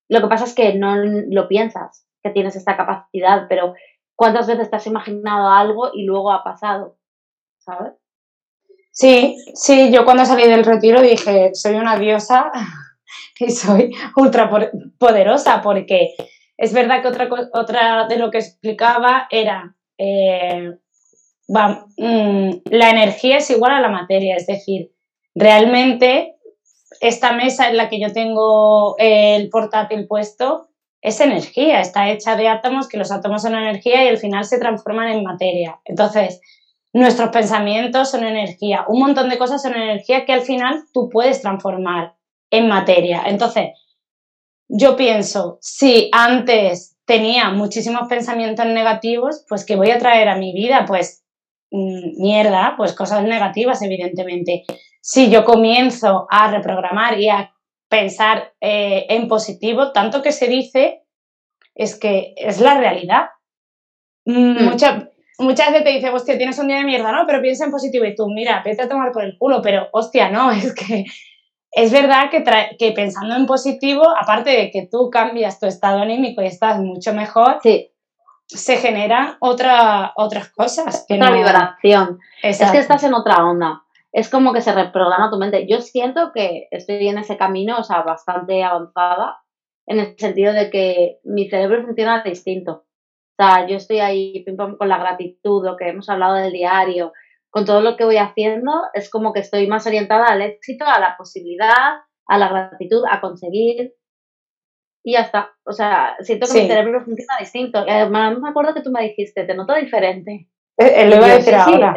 Lo 0.08 0.20
que 0.20 0.28
pasa 0.28 0.44
es 0.44 0.54
que 0.54 0.74
no 0.74 0.94
lo 0.96 1.48
piensas, 1.48 2.06
que 2.22 2.30
tienes 2.30 2.54
esta 2.54 2.76
capacidad, 2.76 3.46
pero 3.48 3.74
¿cuántas 4.14 4.46
veces 4.46 4.70
te 4.70 4.76
has 4.76 4.86
imaginado 4.86 5.48
algo 5.48 5.90
y 5.92 6.04
luego 6.04 6.30
ha 6.30 6.44
pasado? 6.44 6.98
¿Sabes? 7.58 7.94
Sí, 8.92 9.36
sí, 9.54 9.90
yo 9.92 10.04
cuando 10.04 10.24
salí 10.24 10.44
del 10.44 10.64
retiro 10.64 11.02
dije, 11.02 11.50
soy 11.52 11.74
una 11.74 11.98
diosa 11.98 12.52
y 13.40 13.50
soy 13.50 13.92
ultra 14.14 14.48
poderosa 14.98 15.60
porque 15.62 16.14
es 16.56 16.72
verdad 16.72 17.02
que 17.02 17.08
otra, 17.08 17.28
otra 17.54 18.06
de 18.06 18.18
lo 18.18 18.30
que 18.30 18.38
explicaba 18.38 19.26
era, 19.30 19.74
eh, 19.98 20.78
mm, 21.48 22.50
la 22.70 22.90
energía 22.90 23.38
es 23.38 23.50
igual 23.50 23.72
a 23.72 23.80
la 23.80 23.88
materia, 23.88 24.36
es 24.36 24.46
decir, 24.46 24.92
realmente 25.34 26.35
esta 27.00 27.32
mesa 27.32 27.68
en 27.68 27.76
la 27.76 27.88
que 27.88 28.00
yo 28.00 28.12
tengo 28.12 28.96
el 28.98 29.48
portátil 29.50 30.06
puesto 30.06 30.68
es 31.02 31.20
energía, 31.20 31.80
está 31.80 32.10
hecha 32.10 32.36
de 32.36 32.48
átomos, 32.48 32.88
que 32.88 32.96
los 32.96 33.12
átomos 33.12 33.42
son 33.42 33.54
energía 33.54 34.04
y 34.04 34.08
al 34.08 34.18
final 34.18 34.44
se 34.44 34.58
transforman 34.58 35.08
en 35.08 35.22
materia. 35.22 35.80
Entonces, 35.84 36.40
nuestros 36.92 37.28
pensamientos 37.30 38.10
son 38.10 38.24
energía, 38.24 38.84
un 38.88 39.00
montón 39.00 39.28
de 39.28 39.38
cosas 39.38 39.62
son 39.62 39.74
energía 39.74 40.24
que 40.24 40.32
al 40.32 40.42
final 40.42 40.84
tú 40.92 41.08
puedes 41.08 41.42
transformar 41.42 42.16
en 42.50 42.68
materia. 42.68 43.22
Entonces, 43.26 43.70
yo 44.68 44.96
pienso, 44.96 45.58
si 45.60 46.10
antes 46.12 46.96
tenía 47.04 47.50
muchísimos 47.50 48.08
pensamientos 48.08 48.66
negativos, 48.66 49.44
pues 49.48 49.64
que 49.64 49.76
voy 49.76 49.90
a 49.90 49.98
traer 49.98 50.28
a 50.28 50.36
mi 50.36 50.52
vida, 50.52 50.84
pues 50.86 51.24
mm, 51.70 52.20
mierda, 52.20 52.74
pues 52.76 52.92
cosas 52.94 53.22
negativas, 53.22 53.80
evidentemente. 53.82 54.64
Si 55.08 55.30
yo 55.30 55.44
comienzo 55.44 56.26
a 56.28 56.50
reprogramar 56.50 57.20
y 57.20 57.28
a 57.28 57.54
pensar 57.88 58.54
eh, 58.60 59.06
en 59.08 59.28
positivo, 59.28 59.92
tanto 59.92 60.20
que 60.20 60.32
se 60.32 60.48
dice, 60.48 61.04
es 61.76 61.96
que 61.96 62.34
es 62.36 62.60
la 62.60 62.76
realidad. 62.76 63.26
Mm, 64.24 64.64
muchas 64.64 65.70
veces 65.70 65.84
te 65.84 65.90
dicen, 65.90 66.12
hostia, 66.12 66.36
tienes 66.36 66.58
un 66.58 66.66
día 66.66 66.78
de 66.78 66.84
mierda, 66.84 67.12
¿no? 67.12 67.24
Pero 67.24 67.40
piensa 67.40 67.66
en 67.66 67.70
positivo 67.70 68.04
y 68.04 68.16
tú, 68.16 68.26
mira, 68.26 68.62
vete 68.64 68.82
a 68.82 68.88
tomar 68.88 69.12
por 69.12 69.22
el 69.22 69.38
culo, 69.38 69.62
pero 69.62 69.88
hostia, 69.92 70.28
no, 70.28 70.50
es 70.50 70.74
que 70.74 71.04
es 71.70 71.92
verdad 71.92 72.28
que, 72.28 72.42
que, 72.76 72.90
pensando 72.90 73.36
en 73.36 73.46
positivo, 73.46 74.02
aparte 74.20 74.50
de 74.50 74.72
que 74.72 74.88
tú 74.90 75.08
cambias 75.08 75.60
tu 75.60 75.66
estado 75.66 76.00
anímico 76.00 76.42
y 76.42 76.46
estás 76.46 76.80
mucho 76.80 77.14
mejor, 77.14 77.60
sí. 77.62 77.92
se 78.48 78.78
generan 78.78 79.36
otra, 79.38 80.14
otras 80.16 80.48
cosas. 80.48 81.04
Que 81.06 81.14
otra 81.14 81.30
vibración. 81.30 82.18
Es 82.42 82.58
que 82.58 82.78
estás 82.78 83.04
en 83.04 83.14
otra 83.14 83.36
onda. 83.44 83.85
Es 84.12 84.30
como 84.30 84.52
que 84.52 84.60
se 84.60 84.72
reprograma 84.72 85.30
tu 85.30 85.38
mente. 85.38 85.66
Yo 85.68 85.80
siento 85.80 86.32
que 86.32 86.68
estoy 86.70 87.08
en 87.08 87.18
ese 87.18 87.36
camino, 87.36 87.78
o 87.78 87.82
sea, 87.82 88.02
bastante 88.02 88.62
avanzada, 88.62 89.38
en 89.86 90.00
el 90.00 90.18
sentido 90.18 90.52
de 90.52 90.70
que 90.70 91.18
mi 91.24 91.48
cerebro 91.48 91.84
funciona 91.84 92.22
distinto. 92.22 92.86
O 93.38 93.42
sea, 93.42 93.66
yo 93.66 93.76
estoy 93.76 93.98
ahí 93.98 94.44
con 94.56 94.88
la 94.88 94.98
gratitud, 94.98 95.64
lo 95.64 95.76
que 95.76 95.88
hemos 95.88 96.08
hablado 96.08 96.36
del 96.36 96.52
diario, 96.52 97.12
con 97.50 97.64
todo 97.64 97.82
lo 97.82 97.96
que 97.96 98.04
voy 98.04 98.16
haciendo, 98.16 98.72
es 98.94 99.10
como 99.10 99.32
que 99.32 99.40
estoy 99.40 99.66
más 99.66 99.86
orientada 99.86 100.26
al 100.26 100.42
éxito, 100.42 100.84
a 100.86 100.98
la 100.98 101.16
posibilidad, 101.16 102.00
a 102.26 102.38
la 102.38 102.48
gratitud, 102.48 103.02
a 103.10 103.20
conseguir. 103.20 103.94
Y 105.04 105.12
ya 105.12 105.20
está. 105.20 105.54
O 105.64 105.72
sea, 105.72 106.16
siento 106.20 106.46
que 106.46 106.62
mi 106.62 106.66
cerebro 106.66 107.04
funciona 107.04 107.36
distinto. 107.38 107.78
Además, 107.78 108.38
me 108.38 108.48
acuerdo 108.48 108.74
que 108.74 108.82
tú 108.82 108.90
me 108.90 109.02
dijiste, 109.02 109.44
te 109.44 109.54
noto 109.54 109.74
diferente. 109.74 110.48
Eh, 110.78 110.92
eh, 110.96 111.08
lo 111.08 111.16
iba 111.16 111.26
a 111.26 111.34
decir 111.34 111.54
ahora. 111.54 111.94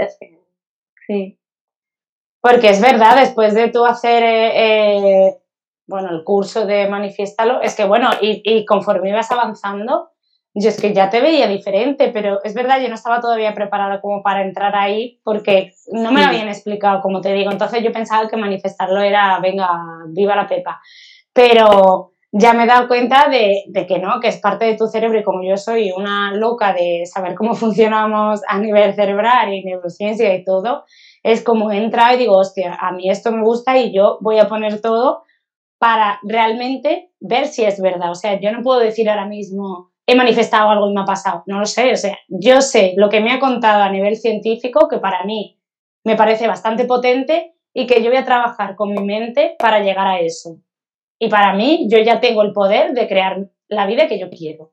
Sí, 1.08 1.38
Porque 2.41 2.69
es 2.69 2.82
verdad, 2.82 3.17
después 3.17 3.54
de 3.54 3.69
tú 3.69 3.86
hacer 3.86 4.23
eh, 4.23 5.36
bueno, 5.89 6.10
el 6.12 6.23
curso 6.23 6.65
de 6.65 6.88
Manifiéstalo, 6.88 7.62
es 7.62 7.75
que 7.75 7.84
bueno, 7.84 8.10
y, 8.21 8.41
y 8.45 8.63
conforme 8.65 9.10
ibas 9.10 9.32
avanzando, 9.32 10.12
yo 10.54 10.69
es 10.69 10.80
que 10.80 10.93
ya 10.93 11.10
te 11.10 11.21
veía 11.21 11.47
diferente, 11.47 12.10
pero 12.10 12.39
es 12.43 12.54
verdad, 12.54 12.80
yo 12.80 12.89
no 12.89 12.95
estaba 12.95 13.19
todavía 13.19 13.54
preparada 13.54 14.02
como 14.02 14.21
para 14.21 14.43
entrar 14.43 14.75
ahí 14.75 15.19
porque 15.23 15.73
no 15.91 16.12
me 16.12 16.21
lo 16.21 16.28
habían 16.28 16.47
explicado, 16.47 17.02
como 17.02 17.21
te 17.21 17.34
digo. 17.34 17.52
Entonces 17.52 17.84
yo 17.84 17.91
pensaba 17.91 18.28
que 18.28 18.38
manifestarlo 18.38 19.02
era, 19.02 19.39
venga, 19.39 19.67
viva 20.10 20.36
la 20.36 20.47
pepa. 20.47 20.80
Pero 21.34 22.13
ya 22.32 22.54
me 22.54 22.63
he 22.63 22.67
dado 22.67 22.88
cuenta 22.88 23.28
de, 23.30 23.63
de, 23.67 23.88
que 23.88 23.99
no, 23.99 24.19
que 24.19 24.28
es 24.28 24.38
parte 24.38 24.65
de 24.65 24.78
tu 24.78 24.88
cerebro 24.88 25.19
y 25.19 25.23
como 25.23 25.43
yo 25.43 25.58
soy 25.58 25.91
una 25.91 26.34
loca 26.34 26.73
de 26.73 27.04
saber 27.06 27.36
cómo 27.36 27.54
funcionamos 27.56 28.41
a 28.47 28.60
nivel 28.60 28.93
cerebral 28.93 29.54
y 29.54 29.63
neurociencia 29.63 30.34
y 30.34 30.43
todo, 30.43 30.86
es 31.23 31.43
como 31.43 31.71
entra 31.71 32.13
y 32.13 32.17
digo, 32.17 32.38
hostia, 32.38 32.77
a 32.79 32.91
mí 32.91 33.10
esto 33.10 33.32
me 33.32 33.43
gusta 33.43 33.77
y 33.77 33.93
yo 33.93 34.17
voy 34.21 34.39
a 34.39 34.47
poner 34.47 34.82
todo 34.82 35.23
para 35.79 36.19
realmente 36.23 37.12
ver 37.19 37.47
si 37.47 37.63
es 37.63 37.82
verdad. 37.82 38.12
O 38.12 38.15
sea, 38.15 38.39
yo 38.39 38.51
no 38.51 38.62
puedo 38.62 38.79
decir 38.79 39.10
ahora 39.10 39.25
mismo, 39.25 39.91
he 40.05 40.15
manifestado 40.15 40.69
algo 40.69 40.89
y 40.89 40.93
me 40.93 41.01
ha 41.01 41.05
pasado. 41.05 41.43
No 41.45 41.60
lo 41.60 41.65
sé, 41.65 41.91
o 41.91 41.95
sea, 41.95 42.17
yo 42.27 42.62
sé 42.62 42.93
lo 42.97 43.10
que 43.10 43.21
me 43.21 43.32
ha 43.32 43.39
contado 43.39 43.84
a 43.84 43.91
nivel 43.91 44.15
científico, 44.15 44.88
que 44.89 44.97
para 44.97 45.23
mí 45.23 45.60
me 46.03 46.15
parece 46.15 46.47
bastante 46.47 46.86
potente 46.86 47.53
y 47.73 47.86
que 47.86 48.01
yo 48.01 48.10
voy 48.10 48.17
a 48.17 48.25
trabajar 48.25 48.75
con 48.75 48.91
mi 48.91 49.03
mente 49.03 49.55
para 49.60 49.79
llegar 49.82 50.08
a 50.08 50.19
eso. 50.19 50.58
Y 51.19 51.29
para 51.29 51.53
mí, 51.53 51.88
yo 51.89 51.99
ya 51.99 52.19
tengo 52.19 52.43
el 52.43 52.53
poder 52.53 52.93
de 52.93 53.08
crear 53.08 53.49
la 53.67 53.86
vida 53.86 54.08
que 54.08 54.19
yo 54.19 54.29
quiero. 54.29 54.71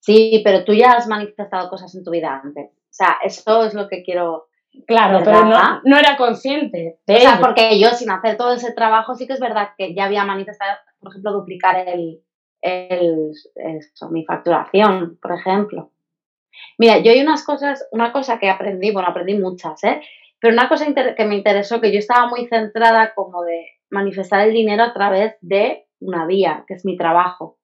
Sí, 0.00 0.40
pero 0.44 0.64
tú 0.64 0.72
ya 0.72 0.92
has 0.92 1.06
manifestado 1.06 1.68
cosas 1.68 1.94
en 1.94 2.04
tu 2.04 2.10
vida 2.10 2.40
antes. 2.42 2.70
O 2.70 2.96
sea, 2.96 3.16
eso 3.24 3.64
es 3.64 3.74
lo 3.74 3.88
que 3.88 4.02
quiero. 4.02 4.48
Claro, 4.86 5.20
pero 5.24 5.44
no, 5.44 5.80
no, 5.84 5.96
era 5.96 6.16
consciente. 6.16 6.98
o 7.06 7.16
sea, 7.16 7.38
porque 7.40 7.78
yo 7.78 7.90
sin 7.90 8.10
hacer 8.10 8.36
todo 8.36 8.54
ese 8.54 8.72
trabajo 8.72 9.14
sí 9.14 9.26
que 9.26 9.34
es 9.34 9.40
verdad 9.40 9.70
que 9.78 9.94
ya 9.94 10.04
había 10.04 10.24
manifestado, 10.24 10.76
por 11.00 11.10
ejemplo, 11.10 11.32
duplicar 11.32 11.88
el, 11.88 12.20
el, 12.60 13.32
mi 14.10 14.24
facturación, 14.24 15.18
por 15.22 15.32
ejemplo. 15.32 15.92
Mira, 16.78 16.98
yo 16.98 17.12
hay 17.12 17.20
unas 17.20 17.44
cosas, 17.44 17.86
una 17.92 18.12
cosa 18.12 18.38
que 18.38 18.50
aprendí, 18.50 18.90
bueno, 18.90 19.08
aprendí 19.08 19.34
muchas, 19.34 19.82
¿eh? 19.84 20.00
Pero 20.40 20.54
una 20.54 20.68
cosa 20.68 20.86
que 20.92 21.24
me 21.24 21.36
interesó, 21.36 21.80
que 21.80 21.92
yo 21.92 21.98
estaba 21.98 22.28
muy 22.28 22.46
centrada 22.46 23.14
como 23.14 23.42
de 23.42 23.66
manifestar 23.90 24.46
el 24.46 24.52
dinero 24.52 24.82
a 24.82 24.92
través 24.92 25.36
de 25.40 25.86
una 26.00 26.26
vía, 26.26 26.64
que 26.66 26.74
es 26.74 26.84
mi 26.84 26.96
trabajo. 26.96 27.58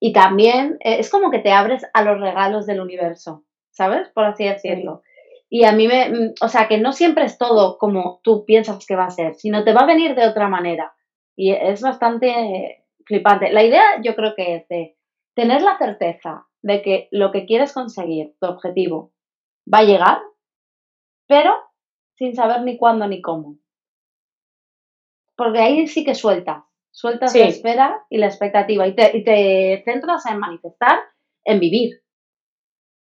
Y 0.00 0.12
también 0.12 0.78
eh, 0.80 0.96
es 0.98 1.10
como 1.10 1.30
que 1.30 1.38
te 1.38 1.52
abres 1.52 1.84
a 1.92 2.02
los 2.02 2.20
regalos 2.20 2.66
del 2.66 2.80
universo, 2.80 3.44
¿sabes? 3.70 4.08
Por 4.08 4.24
así 4.24 4.44
decirlo. 4.44 5.02
Y 5.50 5.64
a 5.64 5.72
mí 5.72 5.88
me, 5.88 6.10
mm, 6.10 6.34
o 6.40 6.48
sea, 6.48 6.68
que 6.68 6.78
no 6.78 6.92
siempre 6.92 7.24
es 7.24 7.38
todo 7.38 7.78
como 7.78 8.20
tú 8.22 8.44
piensas 8.44 8.84
que 8.86 8.96
va 8.96 9.06
a 9.06 9.10
ser, 9.10 9.34
sino 9.34 9.64
te 9.64 9.72
va 9.72 9.82
a 9.82 9.86
venir 9.86 10.14
de 10.14 10.26
otra 10.26 10.48
manera. 10.48 10.94
Y 11.36 11.52
es 11.52 11.80
bastante 11.80 12.84
flipante. 13.06 13.52
La 13.52 13.64
idea 13.64 14.00
yo 14.02 14.14
creo 14.14 14.34
que 14.34 14.56
es 14.56 14.68
de 14.68 14.96
tener 15.34 15.62
la 15.62 15.78
certeza 15.78 16.46
de 16.62 16.82
que 16.82 17.08
lo 17.10 17.32
que 17.32 17.46
quieres 17.46 17.72
conseguir, 17.72 18.34
tu 18.40 18.48
objetivo, 18.48 19.12
va 19.72 19.78
a 19.78 19.84
llegar, 19.84 20.18
pero 21.26 21.54
sin 22.16 22.34
saber 22.34 22.62
ni 22.62 22.76
cuándo 22.76 23.06
ni 23.06 23.22
cómo. 23.22 23.58
Porque 25.36 25.60
ahí 25.60 25.86
sí 25.86 26.04
que 26.04 26.16
sueltas, 26.16 26.64
sueltas 26.90 27.34
la 27.34 27.44
espera 27.44 28.04
y 28.10 28.18
la 28.18 28.26
expectativa 28.26 28.86
y 28.88 28.94
te, 28.94 29.82
centras 29.84 30.26
en 30.26 30.40
manifestar, 30.40 30.98
en 31.44 31.60
vivir. 31.60 32.02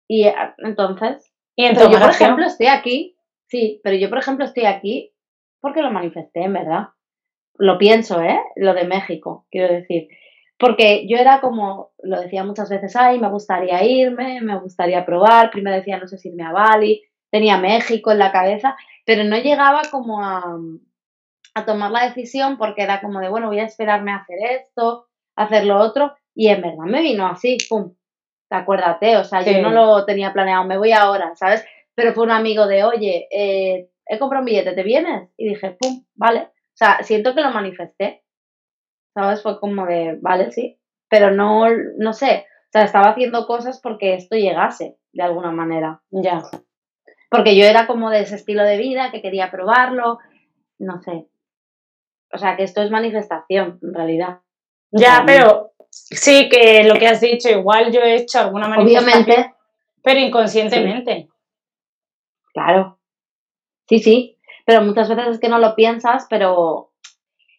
Y 0.09 0.27
eh, 0.27 0.35
entonces, 0.59 1.33
y 1.57 1.75
yo 1.75 1.99
por 1.99 2.11
ejemplo 2.11 2.47
estoy 2.47 2.66
aquí, 2.66 3.16
sí, 3.47 3.81
pero 3.83 3.97
yo 3.97 4.09
por 4.09 4.19
ejemplo 4.19 4.45
estoy 4.45 4.66
aquí 4.66 5.12
porque 5.61 5.83
lo 5.83 5.90
manifesté, 5.90 6.42
en 6.42 6.53
verdad 6.53 6.88
lo 7.59 7.79
pienso, 7.79 8.21
¿eh? 8.21 8.38
Lo 8.57 8.75
de 8.75 8.85
México, 8.85 9.47
quiero 9.51 9.73
decir. 9.73 10.09
Porque 10.59 11.07
yo 11.07 11.19
era 11.19 11.40
como, 11.40 11.92
lo 12.03 12.21
decía 12.21 12.45
muchas 12.45 12.71
veces, 12.71 12.97
ay, 12.97 13.19
me 13.19 13.29
gustaría 13.29 13.83
irme, 13.85 14.40
me 14.40 14.59
gustaría 14.59 15.05
probar. 15.05 15.51
Primero 15.51 15.77
decía, 15.77 15.99
no 15.99 16.07
sé 16.07 16.19
si 16.19 16.29
irme 16.29 16.45
a 16.45 16.53
Bali, 16.53 17.03
tenía 17.31 17.59
México 17.59 18.11
en 18.11 18.19
la 18.19 18.33
cabeza, 18.33 18.77
pero 19.05 19.25
no 19.25 19.37
llegaba 19.37 19.83
como 19.90 20.23
a, 20.23 20.57
a 21.55 21.64
tomar 21.66 21.90
la 21.90 22.07
decisión 22.07 22.57
porque 22.57 22.83
era 22.83 23.01
como 23.01 23.21
de, 23.21 23.29
bueno, 23.29 23.49
voy 23.49 23.61
a 23.61 23.64
esperarme 23.64 24.12
a 24.12 24.16
hacer 24.16 24.38
esto, 24.62 25.09
a 25.37 25.45
hacer 25.45 25.66
lo 25.66 25.79
otro. 25.79 26.14
Y 26.35 26.49
en 26.49 26.62
verdad 26.62 26.85
me 26.85 27.03
vino 27.03 27.27
así, 27.27 27.59
pum, 27.69 27.95
acuérdate, 28.51 29.17
o 29.17 29.25
sea, 29.25 29.43
yo 29.43 29.61
no 29.61 29.71
lo 29.71 30.05
tenía 30.05 30.33
planeado, 30.33 30.65
me 30.65 30.79
voy 30.79 30.93
ahora, 30.93 31.35
¿sabes? 31.35 31.65
Pero 31.95 32.13
fue 32.13 32.25
un 32.25 32.31
amigo 32.31 32.67
de, 32.67 32.85
oye, 32.85 33.29
eh, 33.31 33.89
he 34.07 34.19
comprado 34.19 34.43
un 34.43 34.47
billete, 34.47 34.73
¿te 34.73 34.83
vienes? 34.83 35.31
Y 35.37 35.49
dije, 35.49 35.77
pum, 35.79 36.05
vale. 36.15 36.41
O 36.41 36.77
sea, 36.77 37.03
siento 37.03 37.35
que 37.35 37.41
lo 37.41 37.51
manifesté. 37.51 38.23
¿Sabes? 39.15 39.43
Fue 39.43 39.59
como 39.59 39.87
de, 39.87 40.19
vale, 40.21 40.53
sí. 40.53 40.79
Pero 41.09 41.31
no, 41.31 41.67
no 41.97 42.13
sé. 42.13 42.47
O 42.65 42.73
sea, 42.73 42.85
estaba 42.85 43.11
haciendo 43.11 43.47
cosas 43.47 43.81
porque 43.81 44.15
esto 44.15 44.37
llegase, 44.37 44.99
de 45.13 45.23
alguna 45.23 45.53
manera. 45.53 46.03
Ya. 46.11 46.43
Porque 47.31 47.57
yo 47.57 47.65
era 47.65 47.87
como 47.87 48.11
de 48.11 48.21
ese 48.21 48.37
estilo 48.37 48.63
de 48.63 48.77
vida, 48.77 49.11
que 49.11 49.23
quería 49.23 49.51
probarlo. 49.51 50.19
No 50.79 51.01
sé. 51.01 51.27
O 52.33 52.39
sea, 52.39 52.57
que 52.57 52.65
esto 52.65 52.83
es 52.83 52.91
manifestación, 52.91 53.79
en 53.83 53.95
realidad. 53.95 54.41
Ya, 54.91 55.23
pero 55.25 55.73
sí 56.05 56.49
que 56.49 56.85
lo 56.85 56.99
que 56.99 57.09
has 57.09 57.21
dicho, 57.21 57.49
igual 57.49 57.93
yo 57.93 58.01
he 58.01 58.17
hecho 58.17 58.39
alguna 58.41 58.69
manifestación. 58.69 59.23
Obviamente. 59.23 59.55
Pero 60.03 60.21
inconscientemente. 60.21 61.29
Claro. 62.53 62.99
Sí, 63.89 63.99
sí 63.99 64.37
pero 64.67 64.83
muchas 64.83 65.09
veces 65.09 65.29
es 65.29 65.41
que 65.41 65.49
no 65.49 65.59
lo 65.59 65.77
piensas, 65.77 66.27
pero 66.29 66.91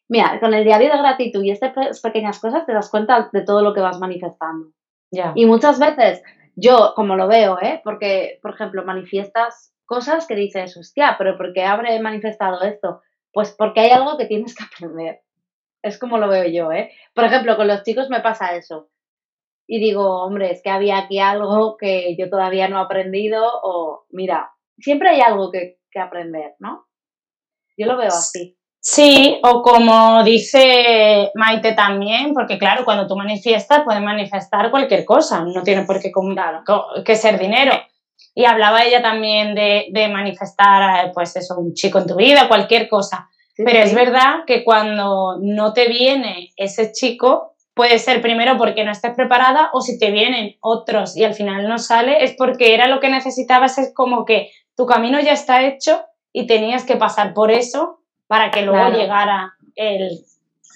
mira, 0.10 0.40
con 0.42 0.54
el 0.54 0.66
diario 0.66 0.92
de 0.92 0.98
gratitud 0.98 1.42
y 1.42 1.52
estas 1.52 2.02
pequeñas 2.02 2.38
cosas 2.40 2.66
te 2.66 2.74
das 2.74 2.92
cuenta 2.92 3.30
de 3.32 3.42
todo 3.44 3.62
lo 3.62 3.74
que 3.74 3.80
vas 3.80 3.98
manifestando. 3.98 4.72
Y 5.34 5.46
muchas 5.46 5.80
veces 5.80 6.22
yo, 6.58 6.92
como 6.96 7.16
lo 7.16 7.30
veo, 7.30 7.58
¿eh? 7.62 7.80
Porque, 7.82 8.40
por 8.42 8.54
ejemplo, 8.54 8.84
manifiestas 8.84 9.74
cosas 9.86 10.28
que 10.28 10.36
dices, 10.36 10.76
hostia, 10.76 11.16
pero 11.18 11.38
¿por 11.38 11.54
qué 11.54 11.64
habré 11.64 11.98
manifestado 12.02 12.62
esto? 12.62 13.02
Pues 13.32 13.56
porque 13.58 13.80
hay 13.80 13.92
algo 13.92 14.18
que 14.18 14.26
tienes 14.26 14.54
que 14.54 14.66
aprender. 14.66 15.22
Es 15.82 16.00
como 16.00 16.18
lo 16.18 16.28
veo 16.28 16.46
yo, 16.50 16.72
¿eh? 16.72 16.92
Por 17.14 17.26
ejemplo, 17.26 17.56
con 17.56 17.68
los 17.68 17.84
chicos 17.84 18.10
me 18.10 18.22
pasa 18.22 18.56
eso. 18.56 18.90
Y 19.68 19.80
digo, 19.80 20.24
hombre, 20.24 20.52
es 20.52 20.62
que 20.64 20.70
había 20.70 20.98
aquí 20.98 21.20
algo 21.20 21.76
que 21.78 22.16
yo 22.18 22.30
todavía 22.30 22.68
no 22.68 22.80
he 22.80 22.84
aprendido 22.84 23.44
o, 23.64 24.06
mira, 24.10 24.52
siempre 24.78 25.10
hay 25.10 25.22
algo 25.22 25.52
que, 25.52 25.80
que 25.92 26.00
aprender, 26.00 26.56
¿no? 26.60 26.88
Yo 27.78 27.86
lo 27.86 27.98
veo 27.98 28.08
así. 28.08 28.58
Sí, 28.80 29.40
o 29.44 29.62
como 29.62 30.24
dice 30.24 31.30
Maite 31.36 31.74
también, 31.74 32.34
porque 32.34 32.58
claro, 32.58 32.86
cuando 32.86 33.06
tú 33.06 33.18
manifiestas, 33.18 33.84
puedes 33.84 34.02
manifestar 34.02 34.72
cualquier 34.72 35.04
cosa, 35.04 35.44
no 35.44 35.62
tiene 35.62 35.84
por 35.84 36.00
qué 36.00 36.10
que 37.04 37.16
ser 37.16 37.38
dinero. 37.38 37.74
Y 38.34 38.46
hablaba 38.46 38.84
ella 38.84 39.02
también 39.02 39.56
de, 39.56 40.10
manifestar, 40.10 41.06
eh, 41.06 41.12
pues 41.14 41.36
eso, 41.36 41.58
un 41.60 41.74
chico 41.74 42.00
en 42.00 42.08
tu 42.08 42.16
vida, 42.16 42.48
cualquier 42.48 42.88
cosa. 42.88 43.28
Pero 43.58 43.80
es 43.80 43.94
verdad 43.94 44.46
que 44.46 44.64
cuando 44.64 45.38
no 45.42 45.74
te 45.74 45.88
viene 45.88 46.52
ese 46.56 46.92
chico, 46.92 47.56
puede 47.74 48.00
ser 48.00 48.22
primero 48.22 48.58
porque 48.58 48.84
no 48.84 48.92
estés 48.92 49.14
preparada 49.16 49.70
o 49.74 49.82
si 49.82 49.98
te 49.98 50.12
vienen 50.12 50.56
otros 50.62 51.16
y 51.16 51.24
al 51.24 51.34
final 51.34 51.68
no 51.68 51.78
sale, 51.78 52.24
es 52.24 52.34
porque 52.38 52.74
era 52.74 52.88
lo 52.88 53.00
que 53.00 53.10
necesitabas, 53.10 53.78
es 53.78 53.94
como 53.94 54.26
que 54.26 54.52
tu 54.76 54.86
camino 54.86 55.20
ya 55.20 55.32
está 55.32 55.64
hecho 55.66 56.04
y 56.34 56.48
tenías 56.48 56.84
que 56.86 56.98
pasar 56.98 57.34
por 57.34 57.52
eso 57.52 58.00
para 58.28 58.52
que 58.52 58.64
luego 58.64 58.90
llegara 58.90 59.54
el 59.76 60.20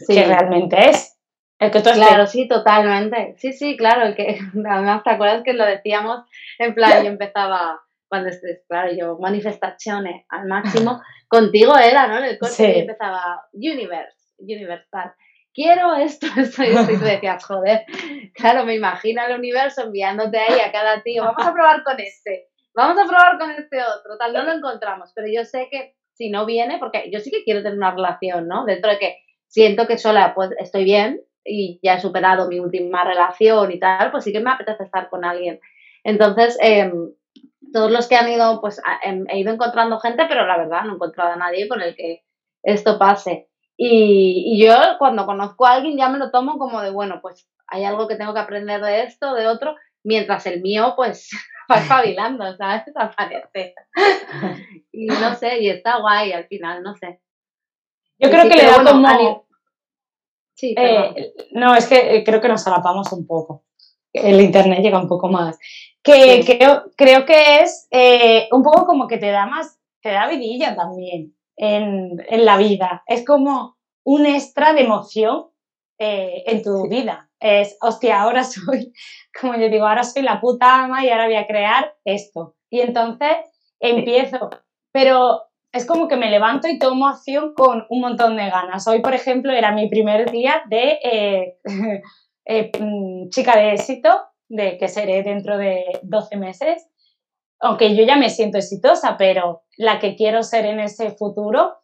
que 0.07 0.23
realmente 0.23 0.89
es. 0.89 1.17
El 1.59 1.69
que 1.69 1.81
tú 1.81 1.91
claro, 1.91 2.25
sí, 2.25 2.47
totalmente. 2.47 3.35
Sí, 3.37 3.53
sí, 3.53 3.77
claro, 3.77 4.03
el 4.03 4.15
que 4.15 4.39
además 4.69 5.03
te 5.03 5.11
acuerdas 5.11 5.43
que 5.43 5.53
lo 5.53 5.65
decíamos 5.65 6.21
en 6.57 6.73
plan, 6.73 7.03
yo 7.03 7.09
empezaba 7.09 7.81
cuando 8.11 8.27
estés, 8.27 8.65
claro, 8.67 8.91
yo 8.93 9.17
manifestaciones 9.19 10.25
al 10.27 10.45
máximo, 10.45 11.01
contigo 11.29 11.77
era, 11.77 12.07
¿no? 12.07 12.17
En 12.17 12.25
el 12.25 12.37
coche 12.37 12.79
empezaba 12.79 13.47
universe, 13.53 14.33
universal. 14.37 15.13
Quiero 15.53 15.95
esto, 15.95 16.27
esto 16.37 16.61
y 16.61 16.67
esto, 16.67 16.91
y 16.91 16.97
tú 16.97 17.05
decías, 17.05 17.45
joder, 17.45 17.85
claro, 18.33 18.65
me 18.65 18.75
imagino 18.75 19.25
el 19.25 19.39
universo 19.39 19.83
enviándote 19.83 20.37
ahí 20.37 20.59
a 20.59 20.73
cada 20.73 21.01
tío, 21.01 21.23
vamos 21.23 21.47
a 21.47 21.53
probar 21.53 21.83
con 21.85 22.01
este, 22.01 22.49
vamos 22.75 23.01
a 23.01 23.07
probar 23.07 23.39
con 23.39 23.51
este 23.51 23.77
otro, 23.81 24.17
tal, 24.19 24.33
no 24.33 24.43
lo 24.43 24.51
encontramos, 24.51 25.13
pero 25.15 25.29
yo 25.33 25.45
sé 25.45 25.69
que 25.71 25.95
si 26.11 26.29
no 26.29 26.45
viene, 26.45 26.79
porque 26.79 27.09
yo 27.13 27.21
sí 27.21 27.31
que 27.31 27.45
quiero 27.45 27.63
tener 27.63 27.77
una 27.77 27.91
relación, 27.91 28.45
¿no? 28.49 28.65
Dentro 28.65 28.91
de 28.91 28.99
que 28.99 29.19
siento 29.47 29.87
que 29.87 29.97
sola 29.97 30.33
pues 30.35 30.49
estoy 30.59 30.83
bien 30.83 31.21
y 31.45 31.79
ya 31.81 31.93
he 31.93 32.01
superado 32.01 32.49
mi 32.49 32.59
última 32.59 33.05
relación 33.05 33.71
y 33.71 33.79
tal, 33.79 34.11
pues 34.11 34.25
sí 34.25 34.33
que 34.33 34.41
me 34.41 34.51
apetece 34.51 34.83
estar 34.83 35.09
con 35.09 35.23
alguien. 35.23 35.61
Entonces, 36.03 36.57
em, 36.61 37.13
todos 37.71 37.91
los 37.91 38.07
que 38.07 38.15
han 38.15 38.29
ido, 38.29 38.59
pues 38.61 38.81
em, 39.03 39.25
he 39.29 39.39
ido 39.39 39.53
encontrando 39.53 39.99
gente, 39.99 40.25
pero 40.27 40.45
la 40.45 40.57
verdad 40.57 40.83
no 40.83 40.91
he 40.91 40.95
encontrado 40.95 41.33
a 41.33 41.35
nadie 41.37 41.67
con 41.67 41.81
el 41.81 41.95
que 41.95 42.23
esto 42.63 42.97
pase. 42.99 43.49
Y, 43.77 44.43
y, 44.53 44.63
yo 44.63 44.75
cuando 44.99 45.25
conozco 45.25 45.65
a 45.65 45.73
alguien 45.73 45.97
ya 45.97 46.09
me 46.09 46.19
lo 46.19 46.29
tomo 46.29 46.59
como 46.59 46.81
de, 46.81 46.91
bueno, 46.91 47.19
pues 47.21 47.49
hay 47.67 47.83
algo 47.85 48.07
que 48.07 48.15
tengo 48.15 48.33
que 48.33 48.39
aprender 48.39 48.81
de 48.81 49.03
esto, 49.03 49.33
de 49.33 49.47
otro, 49.47 49.75
mientras 50.03 50.45
el 50.45 50.61
mío, 50.61 50.93
pues 50.95 51.29
va 51.71 51.77
espabilando, 51.77 52.55
¿sabes? 52.55 52.83
Aparece. 52.95 53.73
y 54.91 55.05
no 55.07 55.35
sé, 55.35 55.59
y 55.59 55.69
está 55.69 55.99
guay 55.99 56.33
al 56.33 56.47
final, 56.47 56.83
no 56.83 56.95
sé. 56.95 57.21
Yo 58.19 58.29
creo 58.29 58.43
que 58.43 58.55
le 58.55 58.65
da 58.65 58.83
como... 58.83 59.47
Sí, 60.53 60.75
eh, 60.77 61.33
no, 61.53 61.73
es 61.73 61.87
que 61.87 62.17
eh, 62.17 62.23
creo 62.23 62.39
que 62.39 62.49
nos 62.49 62.67
alapamos 62.67 63.11
un 63.13 63.25
poco. 63.25 63.65
El 64.13 64.39
internet 64.41 64.81
llega 64.81 64.99
un 64.99 65.07
poco 65.07 65.27
más. 65.27 65.57
Que 66.03 66.43
creo, 66.45 66.85
creo 66.97 67.25
que 67.25 67.59
es 67.59 67.87
eh, 67.91 68.49
un 68.51 68.63
poco 68.63 68.85
como 68.85 69.07
que 69.07 69.17
te 69.17 69.29
da 69.29 69.45
más, 69.45 69.79
te 70.01 70.09
da 70.09 70.27
vidilla 70.27 70.75
también 70.75 71.35
en, 71.55 72.17
en 72.27 72.45
la 72.45 72.57
vida. 72.57 73.03
Es 73.05 73.23
como 73.25 73.77
un 74.03 74.25
extra 74.25 74.73
de 74.73 74.81
emoción 74.81 75.47
en 76.03 76.63
tu 76.63 76.89
vida. 76.89 77.29
Es, 77.39 77.77
hostia, 77.79 78.21
ahora 78.21 78.43
soy 78.43 78.91
como 79.39 79.55
yo 79.55 79.69
digo, 79.69 79.87
ahora 79.87 80.03
soy 80.03 80.23
la 80.23 80.41
puta 80.41 80.83
ama 80.83 81.05
y 81.05 81.09
ahora 81.09 81.25
voy 81.25 81.35
a 81.35 81.47
crear 81.47 81.95
esto. 82.03 82.55
Y 82.69 82.81
entonces 82.81 83.37
empiezo, 83.79 84.49
pero 84.91 85.43
es 85.71 85.85
como 85.85 86.07
que 86.07 86.17
me 86.17 86.29
levanto 86.29 86.67
y 86.67 86.79
tomo 86.79 87.07
acción 87.07 87.53
con 87.53 87.85
un 87.89 88.01
montón 88.01 88.35
de 88.35 88.49
ganas. 88.49 88.87
Hoy, 88.87 89.01
por 89.01 89.13
ejemplo, 89.13 89.51
era 89.53 89.71
mi 89.71 89.89
primer 89.89 90.29
día 90.31 90.63
de 90.67 90.99
eh, 91.03 91.57
eh, 92.45 92.71
mm, 92.79 93.29
chica 93.29 93.55
de 93.55 93.73
éxito, 93.73 94.09
de 94.51 94.77
que 94.77 94.87
seré 94.87 95.23
dentro 95.23 95.57
de 95.57 95.83
12 96.03 96.37
meses, 96.37 96.87
aunque 97.59 97.95
yo 97.95 98.03
ya 98.03 98.17
me 98.17 98.29
siento 98.29 98.57
exitosa, 98.57 99.15
pero 99.17 99.63
la 99.77 99.99
que 99.99 100.15
quiero 100.15 100.43
ser 100.43 100.65
en 100.65 100.79
ese 100.79 101.11
futuro. 101.11 101.77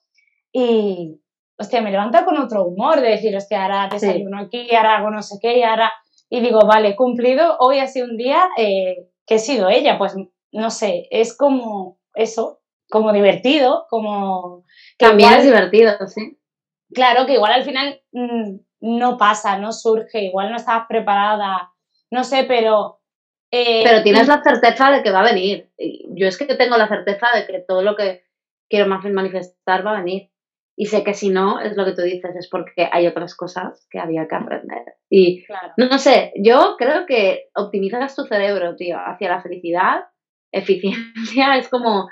Y, 0.52 1.22
hostia, 1.58 1.82
me 1.82 1.92
levanta 1.92 2.26
con 2.26 2.38
otro 2.38 2.66
humor 2.66 3.00
de 3.00 3.10
decir, 3.10 3.36
hostia, 3.36 3.64
ahora 3.64 3.90
desayuno 3.92 4.42
aquí, 4.42 4.74
ahora 4.76 4.98
hago 4.98 5.12
no 5.12 5.22
sé 5.22 5.38
qué, 5.42 5.60
y 5.60 5.64
ahora 5.64 5.92
y 6.30 6.42
digo, 6.42 6.60
vale, 6.68 6.96
cumplido, 6.96 7.58
hoy 7.60 7.80
ha 7.80 7.88
sido 7.88 8.08
un 8.08 8.18
día 8.18 8.50
eh, 8.58 9.08
que 9.26 9.36
he 9.36 9.40
sido 9.40 9.70
ella, 9.70 9.98
pues 9.98 10.14
no 10.52 10.70
sé, 10.70 11.08
es 11.10 11.36
como 11.38 12.00
eso, 12.14 12.60
como 12.90 13.14
divertido, 13.14 13.86
como... 13.90 14.66
También 14.98 15.34
es 15.34 15.46
divertido, 15.46 15.94
sí. 16.08 16.38
Claro, 16.94 17.26
que 17.26 17.34
igual 17.34 17.54
al 17.54 17.64
final 17.64 18.02
mm, 18.12 18.58
no 18.82 19.18
pasa, 19.18 19.58
no 19.58 19.72
surge, 19.72 20.24
igual 20.24 20.50
no 20.50 20.58
estabas 20.58 20.88
preparada, 20.90 21.72
no 22.12 22.24
sé, 22.24 22.46
pero... 22.48 23.00
Eh, 23.52 23.82
pero 23.84 24.04
tienes 24.04 24.28
la 24.28 24.44
certeza 24.44 24.92
de 24.92 25.04
que 25.04 25.12
va 25.12 25.22
a 25.22 25.34
venir. 25.34 25.70
Yo 26.10 26.28
es 26.28 26.38
que 26.38 26.46
tengo 26.56 26.78
la 26.78 26.88
certeza 26.88 27.28
de 27.34 27.48
que 27.48 27.64
todo 27.66 27.82
lo 27.82 27.96
que 27.96 28.24
quiero 28.70 28.88
manifestar 28.88 29.86
va 29.86 29.92
a 29.92 30.02
venir. 30.02 30.30
Y 30.80 30.86
sé 30.86 31.04
que 31.04 31.16
si 31.16 31.30
no, 31.30 31.60
es 31.60 31.76
lo 31.76 31.86
que 31.86 31.94
tú 31.94 32.04
dices, 32.04 32.36
es 32.36 32.48
porque 32.50 32.88
hay 32.92 33.08
otras 33.08 33.36
cosas 33.36 33.88
que 33.90 34.00
había 34.00 34.28
que 34.28 34.36
aprender. 34.36 34.84
Y 35.10 35.44
no, 35.76 35.98
sé, 35.98 36.34
yo 36.36 36.76
creo 36.78 37.08
que 37.08 37.50
optimizas 37.56 38.16
tu 38.16 38.26
cerebro, 38.26 38.76
tío, 38.76 38.98
hacia 39.00 39.30
la 39.30 39.42
felicidad, 39.42 40.04
eficiencia, 40.52 41.56
es 41.58 41.68
como, 41.68 42.08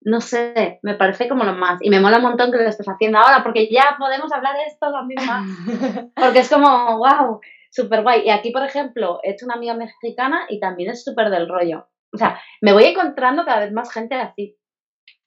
no 0.00 0.22
sé, 0.22 0.78
me 0.82 0.94
parece 0.94 1.28
como 1.28 1.44
lo 1.44 1.52
más. 1.52 1.80
Y 1.82 1.90
me 1.90 2.00
mola 2.00 2.16
un 2.16 2.22
montón 2.22 2.50
que 2.50 2.56
lo 2.56 2.66
estés 2.66 2.88
haciendo 2.88 3.18
ahora, 3.18 3.42
porque 3.42 3.68
ya 3.70 3.96
podemos 3.98 4.32
hablar 4.32 4.56
de 4.56 4.64
esto 4.64 4.88
lo 4.88 5.04
mismo. 5.04 6.12
Porque 6.14 6.38
es 6.38 6.48
como, 6.48 6.96
wow, 6.96 7.40
súper 7.70 8.02
guay. 8.02 8.22
Y 8.26 8.30
aquí, 8.30 8.50
por 8.50 8.64
ejemplo, 8.64 9.20
he 9.22 9.32
hecho 9.32 9.46
una 9.46 9.54
amiga 9.54 9.74
mexicana 9.74 10.46
y 10.48 10.60
también 10.60 10.90
es 10.90 11.04
súper 11.04 11.30
del 11.30 11.48
rollo. 11.48 11.88
O 12.12 12.16
sea, 12.16 12.40
me 12.62 12.72
voy 12.72 12.84
encontrando 12.84 13.44
cada 13.44 13.60
vez 13.60 13.72
más 13.72 13.92
gente 13.92 14.14
así 14.14 14.58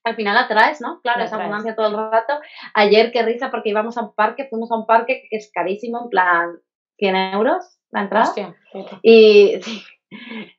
al 0.04 0.16
final 0.16 0.36
atraes, 0.36 0.80
¿no? 0.80 1.00
Claro, 1.02 1.22
esa 1.22 1.36
abundancia 1.36 1.76
todo 1.76 1.88
el 1.88 2.10
rato. 2.10 2.34
Ayer, 2.74 3.12
qué 3.12 3.22
risa, 3.22 3.50
porque 3.50 3.70
íbamos 3.70 3.96
a 3.96 4.02
un 4.02 4.14
parque, 4.14 4.48
fuimos 4.48 4.70
a 4.72 4.76
un 4.76 4.86
parque 4.86 5.22
que 5.30 5.36
es 5.36 5.50
carísimo, 5.52 6.02
en 6.04 6.08
plan 6.08 6.58
100 6.98 7.16
euros 7.34 7.78
la 7.90 8.02
entrada. 8.02 8.32
y, 9.02 9.60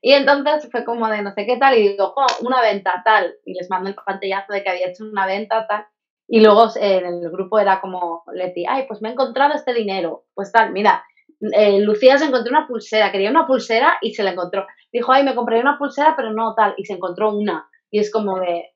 y 0.01 0.13
entonces 0.13 0.69
fue 0.71 0.85
como 0.85 1.07
de 1.07 1.21
no 1.21 1.31
sé 1.33 1.45
qué 1.45 1.57
tal, 1.57 1.77
y 1.77 1.89
digo, 1.89 2.13
una 2.41 2.61
venta 2.61 3.01
tal, 3.03 3.33
y 3.45 3.53
les 3.53 3.69
mando 3.69 3.89
el 3.89 3.95
pantallazo 3.95 4.53
de 4.53 4.63
que 4.63 4.69
había 4.69 4.87
hecho 4.87 5.03
una 5.03 5.25
venta 5.25 5.67
tal. 5.67 5.85
Y 6.27 6.39
luego 6.39 6.69
en 6.75 7.05
el 7.05 7.29
grupo 7.31 7.59
era 7.59 7.81
como, 7.81 8.23
Leti, 8.33 8.65
ay, 8.65 8.85
pues 8.87 9.01
me 9.01 9.09
he 9.09 9.11
encontrado 9.11 9.53
este 9.53 9.73
dinero. 9.73 10.23
Pues 10.33 10.53
tal, 10.53 10.71
mira, 10.71 11.05
eh, 11.51 11.79
Lucía 11.81 12.17
se 12.17 12.25
encontró 12.25 12.51
una 12.51 12.67
pulsera, 12.67 13.11
quería 13.11 13.29
una 13.29 13.47
pulsera 13.47 13.97
y 14.01 14.13
se 14.13 14.23
la 14.23 14.31
encontró. 14.31 14.65
Dijo, 14.91 15.11
ay, 15.11 15.23
me 15.23 15.35
compré 15.35 15.59
una 15.59 15.77
pulsera, 15.77 16.15
pero 16.15 16.31
no 16.31 16.53
tal, 16.55 16.73
y 16.77 16.85
se 16.85 16.93
encontró 16.93 17.35
una. 17.35 17.67
Y 17.91 17.99
es 17.99 18.11
como 18.11 18.39
de, 18.39 18.73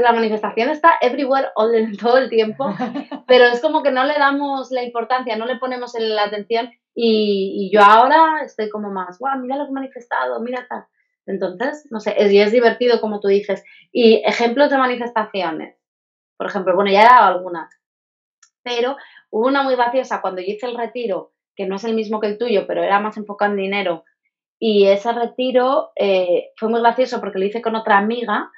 la 0.00 0.12
manifestación 0.12 0.70
está 0.70 0.94
everywhere 1.00 1.48
all, 1.54 1.96
todo 1.98 2.18
el 2.18 2.28
tiempo, 2.28 2.66
pero 3.26 3.44
es 3.44 3.60
como 3.60 3.82
que 3.82 3.90
no 3.90 4.04
le 4.04 4.14
damos 4.14 4.70
la 4.70 4.82
importancia, 4.82 5.36
no 5.36 5.46
le 5.46 5.56
ponemos 5.56 5.92
la 5.98 6.24
atención 6.24 6.70
y, 6.94 7.70
yo 7.72 7.80
ahora 7.80 8.42
estoy 8.44 8.68
como 8.68 8.90
más, 8.90 9.18
wow, 9.18 9.38
mira 9.40 9.56
lo 9.56 9.64
que 9.64 9.70
he 9.70 9.74
manifestado, 9.74 10.40
mira 10.40 10.66
tal. 10.68 10.84
Entonces, 11.26 11.86
no 11.90 12.00
sé, 12.00 12.14
es, 12.18 12.32
y 12.32 12.40
es 12.40 12.50
divertido 12.50 13.00
como 13.00 13.20
tú 13.20 13.28
dices. 13.28 13.62
Y 13.92 14.22
ejemplos 14.26 14.70
de 14.70 14.78
manifestaciones, 14.78 15.76
por 16.36 16.48
ejemplo, 16.48 16.74
bueno, 16.74 16.90
ya 16.90 17.02
he 17.02 17.04
dado 17.04 17.36
algunas, 17.36 17.70
pero 18.62 18.96
hubo 19.30 19.46
una 19.46 19.62
muy 19.62 19.76
graciosa 19.76 20.20
cuando 20.20 20.40
yo 20.40 20.48
hice 20.48 20.66
el 20.66 20.76
retiro, 20.76 21.32
que 21.60 21.66
no 21.66 21.76
es 21.76 21.84
el 21.84 21.94
mismo 21.94 22.20
que 22.20 22.26
el 22.26 22.38
tuyo, 22.38 22.66
pero 22.66 22.82
era 22.82 23.00
más 23.00 23.18
enfocado 23.18 23.50
en 23.50 23.58
dinero. 23.58 24.04
Y 24.58 24.86
ese 24.86 25.12
retiro 25.12 25.90
eh, 25.94 26.52
fue 26.56 26.70
muy 26.70 26.80
gracioso 26.80 27.20
porque 27.20 27.38
lo 27.38 27.44
hice 27.44 27.60
con 27.60 27.76
otra 27.76 27.98
amiga 27.98 28.50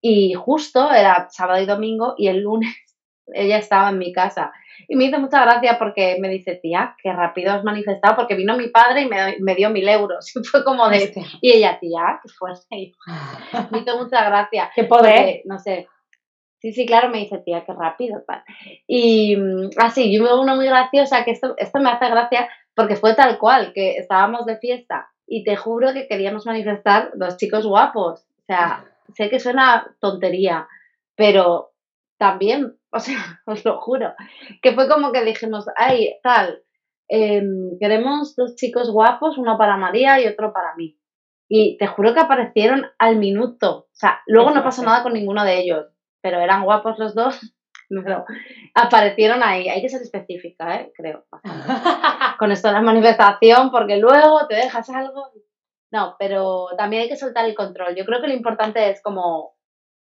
y 0.00 0.32
justo 0.32 0.90
era 0.90 1.28
sábado 1.28 1.62
y 1.62 1.66
domingo 1.66 2.14
y 2.16 2.28
el 2.28 2.40
lunes 2.40 2.74
ella 3.34 3.58
estaba 3.58 3.90
en 3.90 3.98
mi 3.98 4.14
casa. 4.14 4.52
Y 4.88 4.96
me 4.96 5.04
hizo 5.04 5.20
mucha 5.20 5.42
gracia 5.42 5.78
porque 5.78 6.16
me 6.18 6.30
dice, 6.30 6.58
tía, 6.62 6.96
qué 7.02 7.12
rápido 7.12 7.52
has 7.52 7.62
manifestado, 7.62 8.16
porque 8.16 8.36
vino 8.36 8.56
mi 8.56 8.68
padre 8.68 9.02
y 9.02 9.06
me, 9.06 9.36
me 9.40 9.54
dio 9.54 9.68
mil 9.68 9.86
euros. 9.86 10.34
Y 10.34 10.42
fue 10.42 10.64
como 10.64 10.88
de... 10.88 11.12
Y 11.42 11.52
ella, 11.52 11.78
tía, 11.78 12.20
qué 12.22 12.28
fuerte. 12.30 12.92
me 13.70 13.80
hizo 13.80 13.98
mucha 13.98 14.24
gracia. 14.24 14.70
Qué 14.74 14.84
poder. 14.84 15.42
no 15.44 15.58
sé. 15.58 15.86
Sí, 16.60 16.72
sí, 16.72 16.84
claro, 16.84 17.08
me 17.08 17.18
dice, 17.18 17.38
tía, 17.38 17.64
qué 17.64 17.72
rápido. 17.72 18.22
Y 18.86 19.36
así, 19.78 20.08
mm, 20.08 20.12
yo 20.12 20.22
me 20.22 20.28
veo 20.28 20.40
una 20.40 20.54
muy 20.54 20.66
graciosa, 20.66 21.24
que 21.24 21.30
esto, 21.30 21.54
esto 21.56 21.80
me 21.80 21.90
hace 21.90 22.08
gracia 22.10 22.48
porque 22.74 22.96
fue 22.96 23.14
tal 23.14 23.38
cual, 23.38 23.72
que 23.72 23.96
estábamos 23.96 24.44
de 24.44 24.58
fiesta 24.58 25.10
y 25.26 25.44
te 25.44 25.56
juro 25.56 25.92
que 25.94 26.06
queríamos 26.06 26.44
manifestar 26.44 27.12
dos 27.14 27.36
chicos 27.38 27.66
guapos. 27.66 28.20
O 28.20 28.44
sea, 28.46 28.84
sé 29.14 29.30
que 29.30 29.40
suena 29.40 29.94
tontería, 30.00 30.68
pero 31.14 31.70
también, 32.18 32.76
o 32.92 33.00
sea, 33.00 33.40
os 33.46 33.64
lo 33.64 33.80
juro, 33.80 34.12
que 34.60 34.72
fue 34.72 34.88
como 34.88 35.12
que 35.12 35.24
dijimos, 35.24 35.66
ay, 35.76 36.14
tal, 36.22 36.62
em, 37.08 37.78
queremos 37.78 38.36
dos 38.36 38.54
chicos 38.56 38.90
guapos, 38.90 39.38
uno 39.38 39.56
para 39.56 39.78
María 39.78 40.20
y 40.20 40.26
otro 40.26 40.52
para 40.52 40.74
mí. 40.74 40.98
Y 41.48 41.78
te 41.78 41.86
juro 41.86 42.12
que 42.12 42.20
aparecieron 42.20 42.86
al 42.98 43.16
minuto. 43.16 43.88
O 43.92 43.94
sea, 43.94 44.20
luego 44.26 44.50
no 44.50 44.62
pasó 44.62 44.82
nada 44.84 45.02
con 45.02 45.14
ninguno 45.14 45.44
de 45.44 45.58
ellos, 45.60 45.86
pero 46.22 46.40
eran 46.40 46.64
guapos 46.64 46.98
los 46.98 47.14
dos. 47.14 47.38
Pero 48.04 48.24
aparecieron 48.72 49.42
ahí. 49.42 49.68
Hay 49.68 49.82
que 49.82 49.88
ser 49.88 50.00
específica, 50.00 50.76
¿eh? 50.76 50.92
creo. 50.94 51.24
con 52.38 52.52
esto 52.52 52.68
de 52.68 52.74
la 52.74 52.82
manifestación, 52.82 53.72
porque 53.72 53.96
luego 53.96 54.46
te 54.46 54.54
dejas 54.54 54.88
algo. 54.90 55.24
No, 55.92 56.14
pero 56.16 56.68
también 56.78 57.02
hay 57.02 57.08
que 57.08 57.16
soltar 57.16 57.46
el 57.46 57.56
control. 57.56 57.96
Yo 57.96 58.04
creo 58.04 58.20
que 58.20 58.28
lo 58.28 58.34
importante 58.34 58.90
es 58.90 59.02
como 59.02 59.56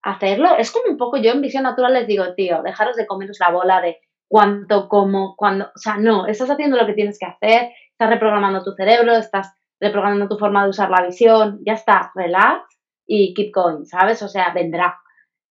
hacerlo. 0.02 0.57
Es 0.59 0.72
como 0.72 0.90
un 0.90 0.96
poco, 0.96 1.16
yo 1.16 1.31
en 1.31 1.40
visión 1.40 1.62
natural 1.62 1.92
les 1.94 2.09
digo, 2.09 2.35
tío, 2.35 2.61
dejaros 2.62 2.96
de 2.96 3.07
comeros 3.07 3.38
la 3.38 3.52
bola 3.52 3.81
de 3.81 4.00
cuánto, 4.29 4.88
cómo, 4.88 5.35
cuándo. 5.37 5.66
O 5.66 5.79
sea, 5.79 5.96
no, 5.96 6.26
estás 6.26 6.50
haciendo 6.50 6.76
lo 6.76 6.87
que 6.87 6.94
tienes 6.94 7.18
que 7.18 7.26
hacer, 7.26 7.70
estás 7.90 8.11
reprogramando 8.11 8.62
tu 8.62 8.72
cerebro, 8.72 9.14
estás 9.14 9.55
reprogramando 9.81 10.29
tu 10.29 10.38
forma 10.38 10.64
de 10.64 10.70
usar 10.70 10.90
la 10.90 11.07
visión, 11.07 11.61
ya 11.64 11.74
está, 11.74 12.11
relax 12.14 12.64
y 13.07 13.35
keep 13.35 13.52
going, 13.52 13.85
¿sabes? 13.85 14.22
O 14.22 14.29
sea, 14.29 14.52
vendrá. 14.52 14.98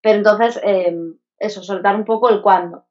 Pero 0.05 0.19
entonces, 0.19 0.59
em, 0.61 1.17
eso, 1.39 1.63
soltar 1.63 1.95
un 1.95 2.05
poco 2.05 2.29
el 2.29 2.43
cuándo. 2.43 2.85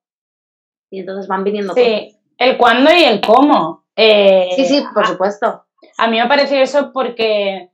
Y 0.90 0.98
entonces 0.98 1.28
van 1.28 1.44
viniendo. 1.44 1.72
Sí, 1.72 2.12
el 2.36 2.58
cuándo 2.58 2.90
y 2.92 3.04
el 3.04 3.20
cómo. 3.20 3.84
Eh, 3.94 4.48
sí, 4.56 4.64
sí, 4.64 4.84
por 4.92 5.06
supuesto. 5.06 5.64
A 5.96 6.08
mí 6.08 6.18
me 6.18 6.26
parecido 6.26 6.60
eso 6.60 6.90
porque 6.92 7.70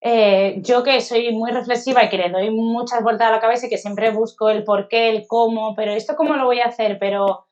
eh, 0.00 0.56
yo 0.62 0.82
que 0.82 1.00
soy 1.00 1.30
muy 1.30 1.52
reflexiva 1.52 2.02
y 2.02 2.08
que 2.08 2.18
le 2.18 2.30
doy 2.30 2.50
muchas 2.50 3.04
vueltas 3.04 3.28
a 3.28 3.30
la 3.30 3.40
cabeza 3.40 3.66
y 3.66 3.70
que 3.70 3.78
siempre 3.78 4.10
busco 4.10 4.50
el 4.50 4.64
por 4.64 4.88
qué, 4.88 5.10
el 5.10 5.28
cómo, 5.28 5.76
pero 5.76 5.92
esto 5.92 6.16
cómo 6.16 6.34
lo 6.34 6.46
voy 6.46 6.58
a 6.58 6.66
hacer, 6.66 6.98
pero 6.98 7.46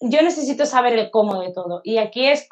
yo 0.00 0.22
necesito 0.22 0.64
saber 0.64 0.92
el 0.92 1.10
cómo 1.10 1.40
de 1.40 1.52
todo. 1.52 1.80
Y 1.82 1.98
aquí 1.98 2.24
es, 2.26 2.48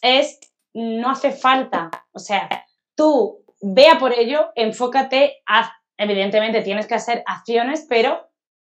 es 0.00 0.38
no 0.74 1.10
hace 1.10 1.32
falta, 1.32 1.90
o 2.12 2.20
sea, 2.20 2.48
tú 2.94 3.44
vea 3.60 3.98
por 3.98 4.12
ello, 4.12 4.52
enfócate, 4.54 5.42
a, 5.48 5.72
evidentemente 5.96 6.62
tienes 6.62 6.86
que 6.86 6.94
hacer 6.94 7.22
acciones, 7.26 7.86
pero 7.88 8.28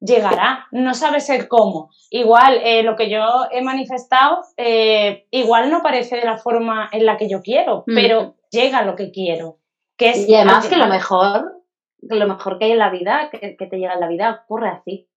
llegará, 0.01 0.67
no 0.71 0.95
sabes 0.95 1.29
el 1.31 1.49
cómo. 1.49 1.91
Igual 2.11 2.61
eh, 2.63 2.83
lo 2.83 2.97
que 2.97 3.11
yo 3.11 3.47
he 3.51 3.63
manifestado, 3.63 4.43
eh, 4.57 5.27
igual 5.31 5.71
no 5.71 5.83
parece 5.83 6.17
de 6.17 6.25
la 6.25 6.39
forma 6.39 6.89
en 6.93 7.07
la 7.07 7.17
que 7.17 7.29
yo 7.29 7.41
quiero, 7.41 7.85
mm. 7.87 7.95
pero 7.95 8.37
llega 8.51 8.83
lo 8.83 8.97
que 8.97 9.11
quiero. 9.11 9.59
Que 9.97 10.11
es 10.11 10.29
y 10.29 10.35
además 10.35 10.69
que 10.69 10.77
lo 10.77 10.87
mejor, 10.89 11.63
lo 12.03 12.27
mejor 12.27 12.59
que 12.59 12.67
hay 12.67 12.73
en 12.73 12.79
la 12.79 12.91
vida, 12.91 13.31
que, 13.31 13.57
te 13.57 13.77
llega 13.79 13.95
en 13.95 14.01
la 14.01 14.09
vida, 14.09 14.43
ocurre 14.45 14.69
así, 14.69 15.09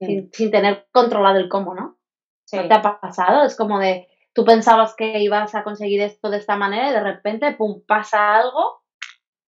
mm. 0.00 0.30
sin, 0.32 0.50
tener 0.50 0.86
controlado 0.90 1.38
el 1.38 1.48
cómo, 1.48 1.74
¿no? 1.74 1.98
¿No 2.52 2.68
te 2.68 2.74
ha 2.74 2.82
pasado? 2.82 3.44
Es 3.44 3.56
como 3.56 3.78
de, 3.78 4.08
tú 4.34 4.44
pensabas 4.44 4.94
que 4.94 5.20
ibas 5.20 5.54
a 5.54 5.64
conseguir 5.64 6.02
esto 6.02 6.28
de 6.28 6.36
esta 6.36 6.56
manera 6.56 6.90
y 6.90 6.92
de 6.92 7.00
repente, 7.00 7.52
pum, 7.52 7.82
pasa 7.86 8.36
algo 8.36 8.81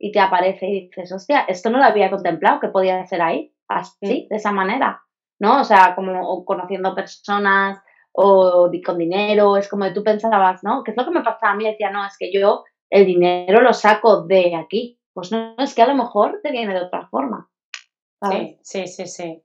y 0.05 0.13
te 0.13 0.21
aparece 0.21 0.67
y 0.67 0.81
dices, 0.89 1.11
hostia, 1.13 1.47
esto 1.49 1.71
no 1.71 1.79
lo 1.79 1.85
había 1.85 2.11
contemplado, 2.11 2.61
que 2.61 2.69
podía 2.69 3.07
ser 3.07 3.23
ahí, 3.23 3.55
así, 3.69 4.27
de 4.29 4.37
esa 4.37 4.53
manera, 4.53 5.01
¿no? 5.39 5.63
O 5.63 5.65
sea, 5.65 5.95
como 5.95 6.45
conociendo 6.45 6.95
personas 6.95 7.79
o 8.13 8.71
con 8.85 8.99
dinero, 8.99 9.57
es 9.57 9.67
como 9.67 9.91
tú 9.95 10.05
pensabas, 10.05 10.63
¿no? 10.63 10.85
¿Qué 10.85 10.91
es 10.91 10.97
lo 10.99 11.07
que 11.07 11.11
me 11.11 11.23
pasaba 11.23 11.53
a 11.55 11.57
mí? 11.57 11.65
Decía, 11.65 11.91
no, 11.91 12.05
es 12.05 12.19
que 12.19 12.31
yo 12.31 12.65
el 12.91 13.07
dinero 13.07 13.63
lo 13.63 13.73
saco 13.73 14.25
de 14.25 14.55
aquí. 14.57 15.01
Pues 15.15 15.33
no, 15.33 15.55
es 15.57 15.75
que 15.75 15.81
a 15.81 15.87
lo 15.87 15.95
mejor 15.95 16.39
te 16.43 16.51
viene 16.51 16.75
de 16.75 16.83
otra 16.83 17.09
forma. 17.09 17.49
Sí, 18.31 18.59
sí, 18.61 18.87
sí, 18.87 19.07
sí. 19.07 19.43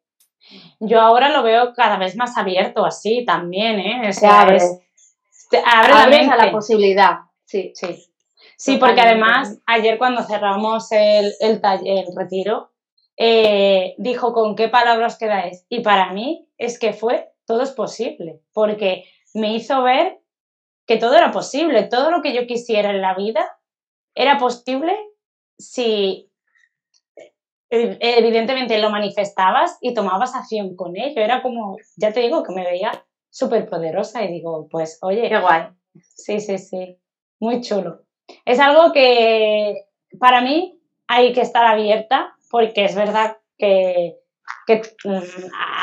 Yo 0.81 0.99
ahora 0.99 1.29
lo 1.29 1.41
veo 1.41 1.71
cada 1.73 1.97
vez 1.97 2.17
más 2.17 2.37
abierto 2.37 2.85
así 2.85 3.23
también, 3.23 3.79
¿eh? 3.79 4.09
O 4.09 4.11
sea, 4.11 4.41
abre 4.41 4.59
la 5.89 6.07
mente. 6.07 6.33
a 6.33 6.35
la 6.35 6.51
posibilidad. 6.51 7.19
Sí, 7.45 7.71
sí. 7.73 8.08
Sí, 8.59 8.75
porque 8.75 8.99
además 8.99 9.57
ayer 9.65 9.97
cuando 9.97 10.21
cerramos 10.21 10.91
el, 10.91 11.31
el, 11.39 11.61
el 11.85 12.05
retiro, 12.13 12.71
eh, 13.15 13.95
dijo 13.97 14.33
con 14.33 14.57
qué 14.57 14.67
palabras 14.67 15.17
quedáis. 15.17 15.65
Y 15.69 15.79
para 15.79 16.11
mí 16.11 16.45
es 16.57 16.77
que 16.77 16.91
fue 16.91 17.31
todo 17.45 17.63
es 17.63 17.71
posible, 17.71 18.41
porque 18.53 19.05
me 19.33 19.53
hizo 19.55 19.81
ver 19.81 20.19
que 20.85 20.97
todo 20.97 21.15
era 21.15 21.31
posible, 21.31 21.83
todo 21.83 22.11
lo 22.11 22.21
que 22.21 22.33
yo 22.33 22.47
quisiera 22.47 22.89
en 22.89 23.01
la 23.01 23.15
vida 23.15 23.57
era 24.13 24.37
posible 24.37 24.93
si 25.57 26.29
eh, 27.69 27.97
evidentemente 28.01 28.77
lo 28.79 28.89
manifestabas 28.89 29.77
y 29.79 29.93
tomabas 29.93 30.35
acción 30.35 30.75
con 30.75 30.97
ello. 30.97 31.21
Era 31.21 31.41
como, 31.41 31.77
ya 31.95 32.11
te 32.11 32.19
digo, 32.19 32.43
que 32.43 32.53
me 32.53 32.65
veía 32.65 32.91
súper 33.29 33.69
poderosa 33.69 34.23
y 34.25 34.33
digo, 34.33 34.67
pues 34.69 34.97
oye, 35.01 35.29
qué 35.29 35.39
guay. 35.39 35.69
Sí, 36.01 36.41
sí, 36.41 36.57
sí, 36.57 36.99
muy 37.39 37.61
chulo. 37.61 38.03
Es 38.45 38.59
algo 38.59 38.91
que 38.91 39.75
para 40.19 40.41
mí 40.41 40.79
hay 41.07 41.33
que 41.33 41.41
estar 41.41 41.65
abierta 41.65 42.35
porque 42.49 42.85
es 42.85 42.95
verdad 42.95 43.37
que, 43.57 44.15
mm, 45.05 45.19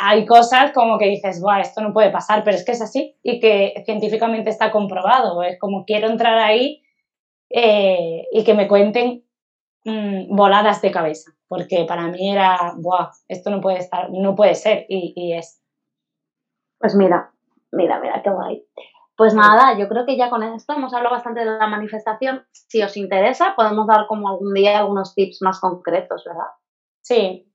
hay 0.02 0.26
cosas 0.26 0.72
como 0.72 0.98
que 0.98 1.06
dices, 1.06 1.40
Buah, 1.40 1.60
esto 1.60 1.80
no 1.80 1.92
puede 1.92 2.10
pasar, 2.10 2.44
pero 2.44 2.56
es 2.56 2.64
que 2.64 2.72
es 2.72 2.82
así 2.82 3.16
y 3.22 3.40
que 3.40 3.74
científicamente 3.84 4.50
está 4.50 4.70
comprobado. 4.70 5.42
Es 5.42 5.58
como 5.58 5.84
quiero 5.84 6.08
entrar 6.08 6.38
ahí 6.38 6.82
eh, 7.50 8.24
y 8.32 8.44
que 8.44 8.54
me 8.54 8.68
cuenten 8.68 9.24
mm, 9.84 10.34
voladas 10.34 10.82
de 10.82 10.90
cabeza, 10.90 11.32
porque 11.48 11.84
para 11.86 12.08
mí 12.08 12.30
era, 12.32 12.74
Buah, 12.78 13.10
esto 13.28 13.50
no 13.50 13.60
puede 13.60 13.78
estar, 13.78 14.10
no 14.10 14.34
puede 14.34 14.54
ser 14.54 14.86
y, 14.88 15.12
y 15.16 15.34
es. 15.34 15.60
Pues 16.78 16.94
mira, 16.94 17.32
Mira, 17.72 18.00
mira, 18.00 18.22
qué 18.22 18.30
guay. 18.30 18.64
Pues 19.16 19.34
nada, 19.34 19.78
yo 19.78 19.88
creo 19.88 20.04
que 20.04 20.16
ya 20.16 20.28
con 20.28 20.42
esto 20.42 20.74
hemos 20.74 20.92
hablado 20.92 21.14
bastante 21.14 21.40
de 21.40 21.46
la 21.46 21.66
manifestación. 21.66 22.44
Si 22.52 22.82
os 22.82 22.96
interesa, 22.98 23.54
podemos 23.56 23.86
dar 23.86 24.06
como 24.06 24.28
algún 24.28 24.52
día 24.52 24.78
algunos 24.78 25.14
tips 25.14 25.40
más 25.40 25.58
concretos, 25.58 26.22
¿verdad? 26.26 26.48
Sí. 27.02 27.50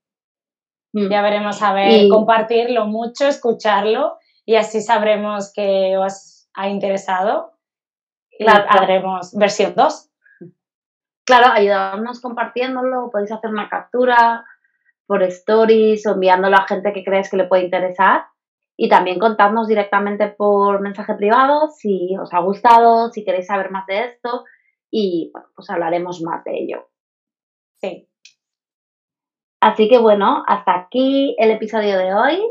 Mm. 0.93 1.09
Ya 1.09 1.21
veremos 1.21 1.61
a 1.61 1.73
ver, 1.73 2.09
compartirlo 2.09 2.85
mucho, 2.85 3.27
escucharlo 3.27 4.17
y 4.43 4.55
así 4.55 4.81
sabremos 4.81 5.53
que 5.53 5.97
os 5.97 6.49
ha 6.55 6.67
interesado 6.67 7.53
y 8.31 8.45
haremos 8.47 9.37
versión 9.37 9.73
2. 9.75 10.09
Claro, 11.23 11.53
ayudarnos 11.53 12.19
compartiéndolo, 12.19 13.11
podéis 13.11 13.31
hacer 13.31 13.51
una 13.51 13.69
captura 13.69 14.43
por 15.05 15.21
stories 15.23 16.05
o 16.07 16.13
enviándolo 16.13 16.57
a 16.57 16.67
gente 16.67 16.91
que 16.91 17.03
crees 17.03 17.29
que 17.29 17.37
le 17.37 17.45
puede 17.45 17.65
interesar 17.65 18.25
y 18.83 18.89
también 18.89 19.19
contadnos 19.19 19.67
directamente 19.67 20.27
por 20.29 20.81
mensaje 20.81 21.13
privado 21.13 21.69
si 21.69 22.17
os 22.19 22.33
ha 22.33 22.39
gustado, 22.39 23.11
si 23.11 23.23
queréis 23.23 23.45
saber 23.45 23.69
más 23.69 23.85
de 23.85 24.05
esto 24.05 24.43
y 24.89 25.29
bueno, 25.31 25.49
pues 25.55 25.69
hablaremos 25.69 26.19
más 26.23 26.43
de 26.43 26.57
ello. 26.57 26.89
Sí. 27.79 28.09
Así 29.61 29.87
que 29.87 29.99
bueno, 29.99 30.43
hasta 30.47 30.79
aquí 30.79 31.35
el 31.37 31.51
episodio 31.51 31.95
de 31.95 32.11
hoy. 32.15 32.41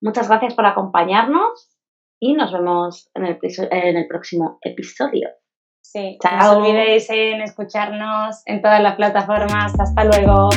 Muchas 0.00 0.28
gracias 0.28 0.54
por 0.54 0.66
acompañarnos 0.66 1.76
y 2.20 2.34
nos 2.34 2.52
vemos 2.52 3.10
en 3.14 3.26
el, 3.26 3.38
en 3.72 3.96
el 3.96 4.06
próximo 4.06 4.58
episodio. 4.62 5.30
Sí, 5.82 6.16
no 6.22 6.38
os 6.38 6.56
olvidéis 6.58 7.10
en 7.10 7.42
escucharnos 7.42 8.40
en 8.46 8.62
todas 8.62 8.80
las 8.80 8.94
plataformas. 8.94 9.74
Hasta 9.80 10.04
luego. 10.04 10.50